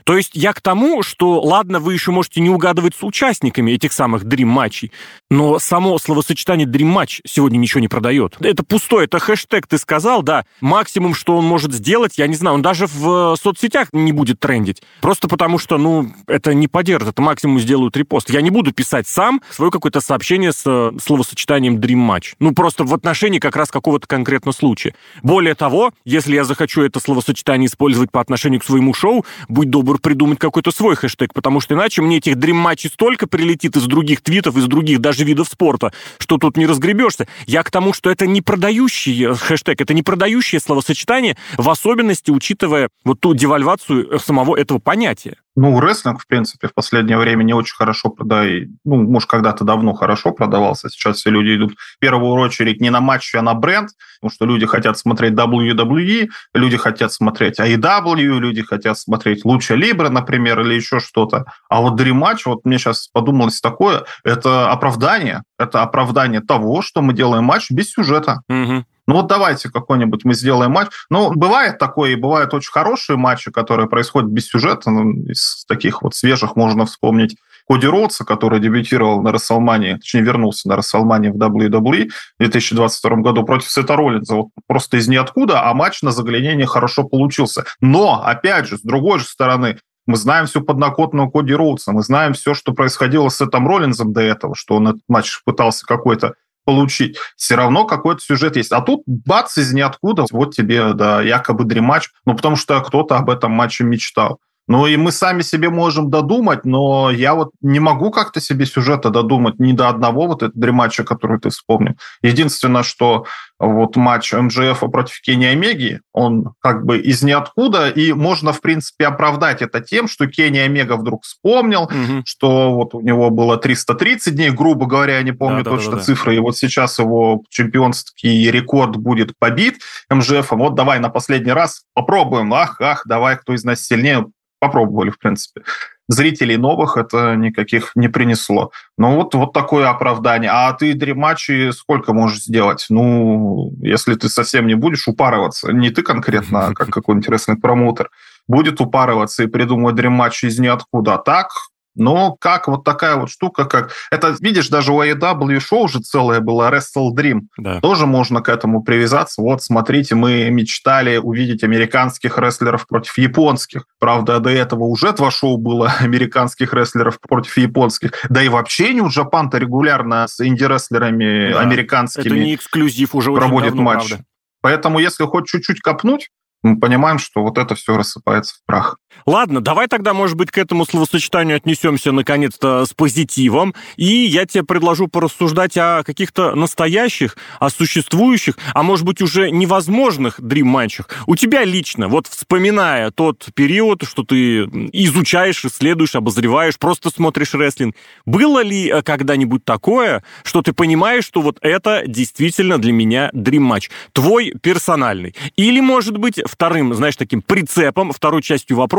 То 0.09 0.17
есть 0.17 0.31
я 0.33 0.53
к 0.53 0.61
тому, 0.61 1.03
что, 1.03 1.39
ладно, 1.39 1.79
вы 1.79 1.93
еще 1.93 2.09
можете 2.09 2.41
не 2.41 2.49
угадывать 2.49 2.95
с 2.95 3.03
участниками 3.03 3.73
этих 3.73 3.93
самых 3.93 4.23
дрим-матчей, 4.23 4.91
но 5.29 5.59
само 5.59 5.99
словосочетание 5.99 6.65
дрим-матч 6.65 7.21
сегодня 7.27 7.59
ничего 7.59 7.79
не 7.79 7.87
продает. 7.87 8.35
Это 8.39 8.63
пустой, 8.63 9.05
это 9.05 9.19
хэштег, 9.19 9.67
ты 9.67 9.77
сказал, 9.77 10.23
да. 10.23 10.45
Максимум, 10.61 11.13
что 11.13 11.37
он 11.37 11.45
может 11.45 11.73
сделать, 11.73 12.17
я 12.17 12.25
не 12.25 12.33
знаю, 12.33 12.55
он 12.55 12.63
даже 12.63 12.87
в 12.87 13.35
соцсетях 13.39 13.89
не 13.93 14.11
будет 14.11 14.39
трендить. 14.39 14.81
Просто 14.99 15.27
потому 15.27 15.59
что, 15.59 15.77
ну, 15.77 16.11
это 16.25 16.55
не 16.55 16.67
поддержит, 16.67 17.09
это 17.09 17.21
максимум 17.21 17.59
сделают 17.59 17.95
репост. 17.95 18.31
Я 18.31 18.41
не 18.41 18.49
буду 18.49 18.71
писать 18.71 19.07
сам 19.07 19.43
свое 19.51 19.69
какое-то 19.69 20.01
сообщение 20.01 20.53
с 20.53 20.63
э, 20.65 20.91
словосочетанием 20.99 21.77
Dream 21.77 22.09
Match. 22.09 22.33
Ну, 22.39 22.55
просто 22.55 22.83
в 22.83 22.95
отношении 22.95 23.37
как 23.37 23.55
раз 23.55 23.69
какого-то 23.69 24.07
конкретного 24.07 24.55
случая. 24.55 24.95
Более 25.21 25.53
того, 25.53 25.93
если 26.03 26.33
я 26.33 26.45
захочу 26.45 26.81
это 26.81 26.99
словосочетание 26.99 27.67
использовать 27.67 28.09
по 28.09 28.21
отношению 28.21 28.59
к 28.59 28.63
своему 28.63 28.95
шоу, 28.95 29.23
будь 29.47 29.69
добр 29.69 29.98
придумать 30.01 30.39
какой-то 30.39 30.71
свой 30.71 30.95
хэштег, 30.95 31.33
потому 31.33 31.59
что 31.59 31.75
иначе 31.75 32.01
мне 32.01 32.17
этих 32.17 32.35
Dream 32.35 32.53
Матчей 32.53 32.89
столько 32.89 33.27
прилетит 33.27 33.75
из 33.75 33.85
других 33.85 34.21
твитов, 34.21 34.57
из 34.57 34.65
других 34.65 34.99
даже 34.99 35.23
видов 35.23 35.47
спорта, 35.47 35.93
что 36.17 36.37
тут 36.37 36.57
не 36.57 36.65
разгребешься. 36.65 37.27
Я 37.45 37.63
к 37.63 37.71
тому, 37.71 37.93
что 37.93 38.09
это 38.09 38.27
не 38.27 38.41
продающий 38.41 39.33
хэштег, 39.33 39.81
это 39.81 39.93
не 39.93 40.03
продающее 40.03 40.59
словосочетание, 40.59 41.37
в 41.57 41.69
особенности 41.69 42.31
учитывая 42.31 42.89
вот 43.03 43.19
ту 43.19 43.33
девальвацию 43.33 44.19
самого 44.19 44.55
этого 44.55 44.79
понятия. 44.79 45.37
Ну, 45.61 45.77
рестлинг, 45.81 46.21
в 46.21 46.25
принципе, 46.27 46.69
в 46.69 46.73
последнее 46.73 47.17
время 47.17 47.43
не 47.43 47.53
очень 47.53 47.75
хорошо 47.75 48.09
продает. 48.09 48.69
Ну, 48.85 48.95
может, 48.95 49.29
когда-то 49.29 49.65
давно 49.65 49.93
хорошо 49.93 50.31
продавался. 50.31 50.89
Сейчас 50.89 51.17
все 51.17 51.31
люди 51.31 51.57
идут 51.57 51.73
в 51.77 51.99
первую 51.99 52.31
очередь 52.35 52.79
не 52.79 52.89
на 52.89 53.01
матчи, 53.01 53.35
а 53.35 53.41
на 53.41 53.53
бренд, 53.55 53.89
потому 54.21 54.33
что 54.33 54.45
люди 54.45 54.65
хотят 54.65 54.97
смотреть 54.97 55.33
WWE, 55.33 56.29
люди 56.53 56.77
хотят 56.77 57.11
смотреть 57.11 57.59
AEW, 57.59 58.39
люди 58.39 58.61
хотят 58.61 58.97
смотреть 58.97 59.43
Луча 59.43 59.75
Либра, 59.75 60.07
например, 60.07 60.61
или 60.61 60.75
еще 60.75 61.01
что-то. 61.01 61.43
А 61.69 61.81
вот 61.81 61.99
Match, 61.99 62.43
вот 62.45 62.63
мне 62.63 62.77
сейчас 62.77 63.09
подумалось 63.09 63.59
такое, 63.59 64.05
это 64.23 64.71
оправдание. 64.71 65.43
Это 65.57 65.81
оправдание 65.81 66.39
того, 66.39 66.81
что 66.81 67.01
мы 67.01 67.11
делаем 67.11 67.43
матч 67.43 67.69
без 67.69 67.91
сюжета. 67.91 68.43
Угу. 68.47 68.85
Ну 69.09 69.15
вот 69.15 69.25
давайте 69.25 69.71
какой-нибудь 69.71 70.23
мы 70.23 70.35
сделаем 70.35 70.69
матч. 70.69 70.89
Ну, 71.09 71.33
бывает 71.33 71.79
такое, 71.79 72.11
и 72.11 72.15
бывают 72.15 72.53
очень 72.53 72.71
хорошие 72.71 73.17
матчи, 73.17 73.49
которые 73.49 73.89
происходят 73.89 74.29
без 74.29 74.45
сюжета. 74.45 74.91
Ну, 74.91 75.23
из 75.23 75.65
таких 75.67 76.03
вот 76.03 76.13
свежих 76.13 76.55
можно 76.55 76.85
вспомнить 76.85 77.35
Коди 77.67 77.87
Роудса, 77.87 78.23
который 78.23 78.59
дебютировал 78.59 79.23
на 79.23 79.31
Расселмане, 79.31 79.95
точнее, 79.95 80.21
вернулся 80.21 80.69
на 80.69 80.75
Расселмане 80.75 81.31
в 81.31 81.37
WWE 81.37 82.09
в 82.09 82.37
2022 82.37 83.15
году 83.15 83.43
против 83.43 83.71
Сета 83.71 83.95
Роллинза. 83.95 84.35
Вот 84.35 84.49
просто 84.67 84.97
из 84.97 85.07
ниоткуда, 85.07 85.67
а 85.67 85.73
матч 85.73 86.03
на 86.03 86.11
заглянение 86.11 86.67
хорошо 86.67 87.03
получился. 87.03 87.65
Но, 87.81 88.21
опять 88.23 88.67
же, 88.67 88.77
с 88.77 88.81
другой 88.81 89.17
же 89.17 89.25
стороны, 89.25 89.79
мы 90.05 90.17
знаем 90.17 90.45
всю 90.45 90.61
подноготную 90.61 91.31
Коди 91.31 91.55
Роудса, 91.55 91.93
мы 91.93 92.03
знаем 92.03 92.33
все, 92.33 92.53
что 92.53 92.73
происходило 92.73 93.29
с 93.29 93.37
Сетом 93.37 93.67
Роллинзом 93.67 94.13
до 94.13 94.21
этого, 94.21 94.53
что 94.53 94.75
он 94.75 94.89
этот 94.89 95.01
матч 95.07 95.41
пытался 95.45 95.83
какой-то 95.87 96.35
получить. 96.69 97.17
Все 97.35 97.55
равно 97.55 97.85
какой-то 97.85 98.21
сюжет 98.21 98.55
есть. 98.55 98.71
А 98.71 98.81
тут 98.81 99.01
бац 99.07 99.57
из 99.57 99.73
ниоткуда, 99.73 100.25
вот 100.29 100.53
тебе, 100.53 100.93
да, 100.93 101.19
якобы 101.19 101.63
дрематч, 101.63 102.09
ну, 102.25 102.35
потому 102.35 102.55
что 102.55 102.79
кто-то 102.81 103.17
об 103.17 103.31
этом 103.31 103.51
матче 103.53 103.83
мечтал. 103.83 104.39
Ну 104.69 104.85
и 104.85 104.97
мы 104.97 105.11
сами 105.11 105.41
себе 105.41 105.71
можем 105.71 106.11
додумать, 106.11 106.63
но 106.63 107.09
я 107.09 107.33
вот 107.33 107.49
не 107.59 107.79
могу 107.79 108.11
как-то 108.11 108.39
себе 108.39 108.67
сюжета 108.67 109.09
додумать 109.09 109.59
ни 109.59 109.71
до 109.71 109.89
одного 109.89 110.27
вот 110.27 110.43
этого 110.43 110.51
дрематча, 110.53 111.03
который 111.03 111.39
ты 111.39 111.49
вспомнил. 111.49 111.95
Единственное, 112.21 112.83
что 112.83 113.25
вот 113.57 113.95
матч 113.95 114.31
МЖФ 114.31 114.79
против 114.91 115.21
Кенни 115.21 115.45
Омеги, 115.45 116.01
он 116.13 116.53
как 116.59 116.85
бы 116.85 116.99
из 116.99 117.23
ниоткуда, 117.23 117.89
и 117.89 118.13
можно, 118.13 118.53
в 118.53 118.61
принципе, 118.61 119.07
оправдать 119.07 119.63
это 119.63 119.81
тем, 119.81 120.07
что 120.07 120.27
Кенни 120.27 120.59
Омега 120.59 120.97
вдруг 120.97 121.23
вспомнил, 121.23 121.85
угу. 121.85 122.21
что 122.25 122.71
вот 122.75 122.93
у 122.93 123.01
него 123.01 123.31
было 123.31 123.57
330 123.57 124.35
дней, 124.35 124.51
грубо 124.51 124.85
говоря, 124.85 125.17
я 125.17 125.23
не 125.23 125.31
помню 125.31 125.63
да, 125.63 125.71
точно 125.71 125.93
да, 125.93 125.97
да, 125.97 126.03
цифры, 126.03 126.35
и 126.35 126.39
вот 126.39 126.55
сейчас 126.55 126.99
его 126.99 127.43
чемпионский 127.49 128.51
рекорд 128.51 128.97
будет 128.97 129.33
побит 129.39 129.79
МЖФ. 130.11 130.51
Вот 130.51 130.75
давай 130.75 130.99
на 130.99 131.09
последний 131.09 131.53
раз 131.53 131.85
попробуем, 131.95 132.53
ах, 132.53 132.79
ах, 132.79 133.01
давай, 133.07 133.35
кто 133.35 133.55
из 133.55 133.63
нас 133.63 133.81
сильнее, 133.81 134.27
попробовали, 134.59 135.09
в 135.09 135.17
принципе. 135.17 135.63
Зрителей 136.07 136.57
новых 136.57 136.97
это 136.97 137.35
никаких 137.35 137.91
не 137.95 138.07
принесло. 138.07 138.71
Ну 138.97 139.15
вот, 139.15 139.35
вот 139.35 139.53
такое 139.53 139.89
оправдание. 139.89 140.49
А 140.51 140.73
ты 140.73 140.93
дрематчи 140.93 141.71
сколько 141.71 142.13
можешь 142.13 142.43
сделать? 142.43 142.87
Ну, 142.89 143.73
если 143.79 144.15
ты 144.15 144.27
совсем 144.27 144.67
не 144.67 144.75
будешь 144.75 145.07
упарываться, 145.07 145.71
не 145.71 145.91
ты 145.91 146.01
конкретно, 146.01 146.67
а 146.67 146.73
как 146.73 146.89
какой-нибудь 146.91 147.25
интересный 147.25 147.57
промоутер, 147.57 148.09
будет 148.47 148.81
упарываться 148.81 149.43
и 149.43 149.47
придумывать 149.47 149.95
дрематчи 149.95 150.47
из 150.47 150.57
ниоткуда. 150.59 151.15
А 151.15 151.17
так, 151.19 151.51
но 151.99 152.35
как 152.39 152.67
вот 152.67 152.83
такая 152.83 153.15
вот 153.15 153.29
штука, 153.29 153.65
как... 153.65 153.91
Это, 154.09 154.35
видишь, 154.39 154.69
даже 154.69 154.93
у 154.93 155.03
AEW 155.03 155.59
шоу 155.59 155.83
уже 155.83 155.99
целое 155.99 156.39
было, 156.39 156.71
Wrestle 156.71 157.11
Dream. 157.15 157.41
Да. 157.57 157.81
Тоже 157.81 158.05
можно 158.05 158.41
к 158.41 158.49
этому 158.49 158.81
привязаться. 158.81 159.41
Вот, 159.41 159.61
смотрите, 159.61 160.15
мы 160.15 160.49
мечтали 160.49 161.17
увидеть 161.17 161.63
американских 161.63 162.37
рестлеров 162.37 162.87
против 162.87 163.17
японских. 163.17 163.85
Правда, 163.99 164.39
до 164.39 164.49
этого 164.49 164.85
уже 164.85 165.11
два 165.11 165.29
шоу 165.29 165.57
было 165.57 165.93
американских 165.99 166.73
рестлеров 166.73 167.19
против 167.19 167.57
японских. 167.57 168.11
Да 168.29 168.41
и 168.41 168.49
вообще 168.49 168.93
New 168.93 169.07
Japan-то 169.07 169.57
регулярно 169.57 170.27
с 170.27 170.43
инди-рестлерами 170.43 171.53
да. 171.53 171.59
американскими 171.59 172.25
Это 172.25 172.35
не 172.35 172.55
эксклюзив 172.55 173.13
уже 173.13 173.33
проводит 173.33 173.69
давно, 173.69 173.83
матч. 173.83 174.07
Правда. 174.07 174.25
Поэтому, 174.61 174.99
если 174.99 175.25
хоть 175.25 175.47
чуть-чуть 175.47 175.81
копнуть, 175.81 176.29
мы 176.61 176.79
понимаем, 176.79 177.19
что 177.19 177.41
вот 177.41 177.57
это 177.57 177.75
все 177.75 177.95
рассыпается 177.95 178.55
в 178.55 178.65
прах. 178.65 178.97
Ладно, 179.25 179.61
давай 179.61 179.87
тогда, 179.87 180.13
может 180.13 180.37
быть, 180.37 180.51
к 180.51 180.57
этому 180.57 180.85
словосочетанию 180.85 181.57
отнесемся 181.57 182.11
наконец-то 182.11 182.85
с 182.85 182.93
позитивом, 182.93 183.75
и 183.97 184.05
я 184.05 184.45
тебе 184.45 184.63
предложу 184.63 185.07
порассуждать 185.07 185.77
о 185.77 186.03
каких-то 186.03 186.55
настоящих, 186.55 187.37
о 187.59 187.69
существующих, 187.69 188.57
а 188.73 188.83
может 188.83 189.05
быть 189.05 189.21
уже 189.21 189.51
невозможных 189.51 190.41
дрим-матчах. 190.41 191.09
У 191.27 191.35
тебя 191.35 191.63
лично, 191.63 192.07
вот 192.07 192.27
вспоминая 192.27 193.11
тот 193.11 193.49
период, 193.53 194.03
что 194.03 194.23
ты 194.23 194.63
изучаешь, 194.93 195.65
исследуешь, 195.65 196.15
обозреваешь, 196.15 196.77
просто 196.77 197.09
смотришь 197.09 197.53
рестлинг, 197.53 197.95
было 198.25 198.63
ли 198.63 198.89
э, 198.89 199.01
когда-нибудь 199.01 199.65
такое, 199.65 200.23
что 200.43 200.61
ты 200.61 200.73
понимаешь, 200.73 201.25
что 201.25 201.41
вот 201.41 201.57
это 201.61 202.03
действительно 202.07 202.77
для 202.77 202.93
меня 202.93 203.29
дрим-матч, 203.33 203.89
твой 204.13 204.53
персональный? 204.61 205.35
Или, 205.55 205.81
может 205.81 206.17
быть, 206.17 206.39
вторым, 206.45 206.93
знаешь, 206.93 207.15
таким 207.15 207.41
прицепом, 207.41 208.11
второй 208.11 208.41
частью 208.41 208.77
вопроса, 208.77 208.98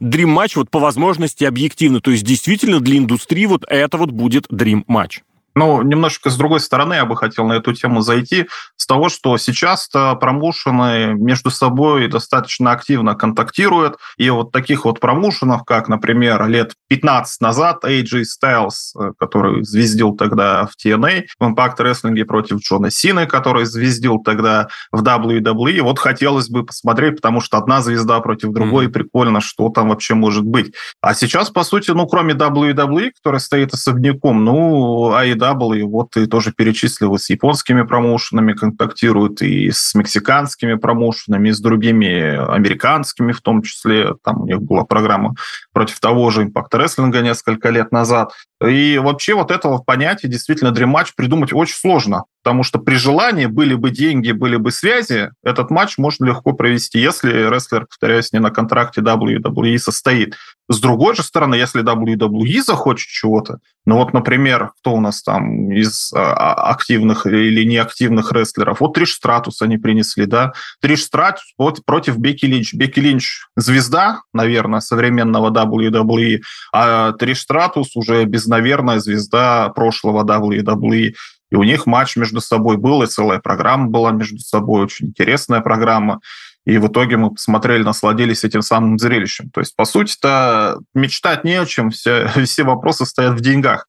Dream 0.00 0.36
Match 0.36 0.52
вот 0.56 0.70
по 0.70 0.78
возможности 0.78 1.44
объективно. 1.44 2.00
То 2.00 2.10
есть 2.10 2.24
действительно 2.24 2.80
для 2.80 2.98
индустрии 2.98 3.46
вот 3.46 3.64
это 3.68 3.98
вот 3.98 4.10
будет 4.10 4.46
Match. 4.86 5.20
Ну, 5.54 5.82
немножечко 5.82 6.30
с 6.30 6.36
другой 6.36 6.60
стороны 6.60 6.94
я 6.94 7.04
бы 7.04 7.16
хотел 7.16 7.46
на 7.46 7.54
эту 7.54 7.72
тему 7.72 8.00
зайти, 8.00 8.48
с 8.76 8.86
того, 8.86 9.08
что 9.08 9.36
сейчас-то 9.38 10.14
промоушены 10.16 11.14
между 11.14 11.50
собой 11.50 12.08
достаточно 12.08 12.72
активно 12.72 13.14
контактируют, 13.14 13.96
и 14.16 14.28
вот 14.30 14.50
таких 14.50 14.84
вот 14.84 15.00
промоушенов, 15.00 15.64
как, 15.64 15.88
например, 15.88 16.46
лет 16.46 16.72
15 16.88 17.40
назад 17.40 17.84
AJ 17.84 18.24
Styles, 18.24 18.68
э, 18.98 19.12
который 19.18 19.64
звездил 19.64 20.16
тогда 20.16 20.66
в 20.66 20.72
TNA, 20.84 21.24
в 21.38 21.44
Impact 21.44 21.76
Wrestling 21.78 22.24
против 22.24 22.58
Джона 22.60 22.90
Сины, 22.90 23.26
который 23.26 23.64
звездил 23.64 24.18
тогда 24.18 24.68
в 24.90 25.02
WWE, 25.02 25.82
вот 25.82 25.98
хотелось 25.98 26.48
бы 26.48 26.64
посмотреть, 26.64 27.16
потому 27.16 27.40
что 27.40 27.58
одна 27.58 27.80
звезда 27.80 28.20
против 28.20 28.52
другой, 28.52 28.86
mm-hmm. 28.86 28.92
прикольно, 28.92 29.40
что 29.40 29.68
там 29.68 29.90
вообще 29.90 30.14
может 30.14 30.44
быть. 30.44 30.74
А 31.00 31.14
сейчас, 31.14 31.50
по 31.50 31.62
сути, 31.62 31.92
ну, 31.92 32.06
кроме 32.06 32.34
WWE, 32.34 33.12
которая 33.12 33.40
стоит 33.40 33.72
особняком, 33.72 34.44
ну, 34.44 35.12
AEW 35.12 35.43
AEW, 35.52 35.84
вот 35.84 36.10
ты 36.10 36.26
тоже 36.26 36.52
перечислил, 36.52 37.16
с 37.18 37.30
японскими 37.30 37.82
промоушенами 37.82 38.52
контактируют, 38.52 39.42
и 39.42 39.70
с 39.70 39.94
мексиканскими 39.94 40.74
промоушенами, 40.74 41.48
и 41.48 41.52
с 41.52 41.60
другими 41.60 42.36
американскими 42.54 43.32
в 43.32 43.40
том 43.40 43.62
числе. 43.62 44.14
Там 44.22 44.42
у 44.42 44.46
них 44.46 44.62
была 44.62 44.84
программа 44.84 45.34
против 45.72 46.00
того 46.00 46.30
же 46.30 46.44
Impact 46.44 46.70
Wrestling 46.72 47.22
несколько 47.22 47.70
лет 47.70 47.92
назад. 47.92 48.32
И 48.68 48.98
вообще 48.98 49.34
вот 49.34 49.50
этого 49.50 49.78
понятия 49.78 50.28
действительно 50.28 50.68
Dream 50.68 50.92
Match 50.92 51.08
придумать 51.16 51.52
очень 51.52 51.74
сложно, 51.74 52.24
потому 52.42 52.62
что 52.62 52.78
при 52.78 52.96
желании 52.96 53.46
были 53.46 53.74
бы 53.74 53.90
деньги, 53.90 54.32
были 54.32 54.56
бы 54.56 54.70
связи, 54.70 55.30
этот 55.42 55.70
матч 55.70 55.98
можно 55.98 56.26
легко 56.26 56.52
провести, 56.52 56.98
если 56.98 57.48
рестлер, 57.48 57.86
повторяюсь, 57.86 58.32
не 58.32 58.38
на 58.38 58.50
контракте 58.50 59.00
WWE 59.00 59.78
состоит. 59.78 60.36
С 60.68 60.80
другой 60.80 61.14
же 61.14 61.22
стороны, 61.22 61.56
если 61.56 61.82
WWE 61.82 62.62
захочет 62.62 63.08
чего-то, 63.08 63.58
ну 63.86 63.96
вот, 63.96 64.14
например, 64.14 64.72
кто 64.78 64.94
у 64.94 65.00
нас 65.00 65.22
там 65.22 65.70
из 65.70 66.10
а, 66.14 66.32
а 66.32 66.70
активных 66.70 67.26
или 67.26 67.64
неактивных 67.64 68.32
рестлеров, 68.32 68.80
вот 68.80 68.94
Триш 68.94 69.12
Стратус 69.12 69.60
они 69.60 69.76
принесли, 69.76 70.24
да, 70.24 70.54
Триш 70.80 71.02
Стратус 71.02 71.52
вот 71.58 71.84
против 71.84 72.16
Бекки 72.16 72.46
Линч. 72.46 72.72
Бекки 72.72 72.98
Линч 72.98 73.42
звезда, 73.56 74.22
наверное, 74.32 74.80
современного 74.80 75.50
WWE, 75.50 76.40
а 76.72 77.12
Триш 77.12 77.40
Стратус 77.40 77.94
уже 77.94 78.24
безнаверная 78.54 79.00
звезда 79.00 79.68
прошлого 79.70 80.24
WWE. 80.24 81.14
И 81.50 81.56
у 81.56 81.62
них 81.62 81.86
матч 81.86 82.16
между 82.16 82.40
собой 82.40 82.76
был, 82.76 83.02
и 83.02 83.06
целая 83.06 83.38
программа 83.38 83.88
была 83.88 84.12
между 84.12 84.38
собой, 84.38 84.84
очень 84.84 85.08
интересная 85.08 85.60
программа. 85.60 86.20
и 86.66 86.78
в 86.78 86.88
итоге 86.88 87.18
мы 87.18 87.30
посмотрели, 87.30 87.82
насладились 87.82 88.42
этим 88.42 88.62
самым 88.62 88.98
зрелищем. 88.98 89.50
То 89.50 89.60
есть, 89.60 89.76
по 89.76 89.84
сути-то, 89.84 90.78
мечтать 90.94 91.44
не 91.44 91.56
о 91.56 91.66
чем, 91.66 91.90
все, 91.90 92.26
все 92.44 92.64
вопросы 92.64 93.04
стоят 93.04 93.34
в 93.34 93.40
деньгах. 93.40 93.86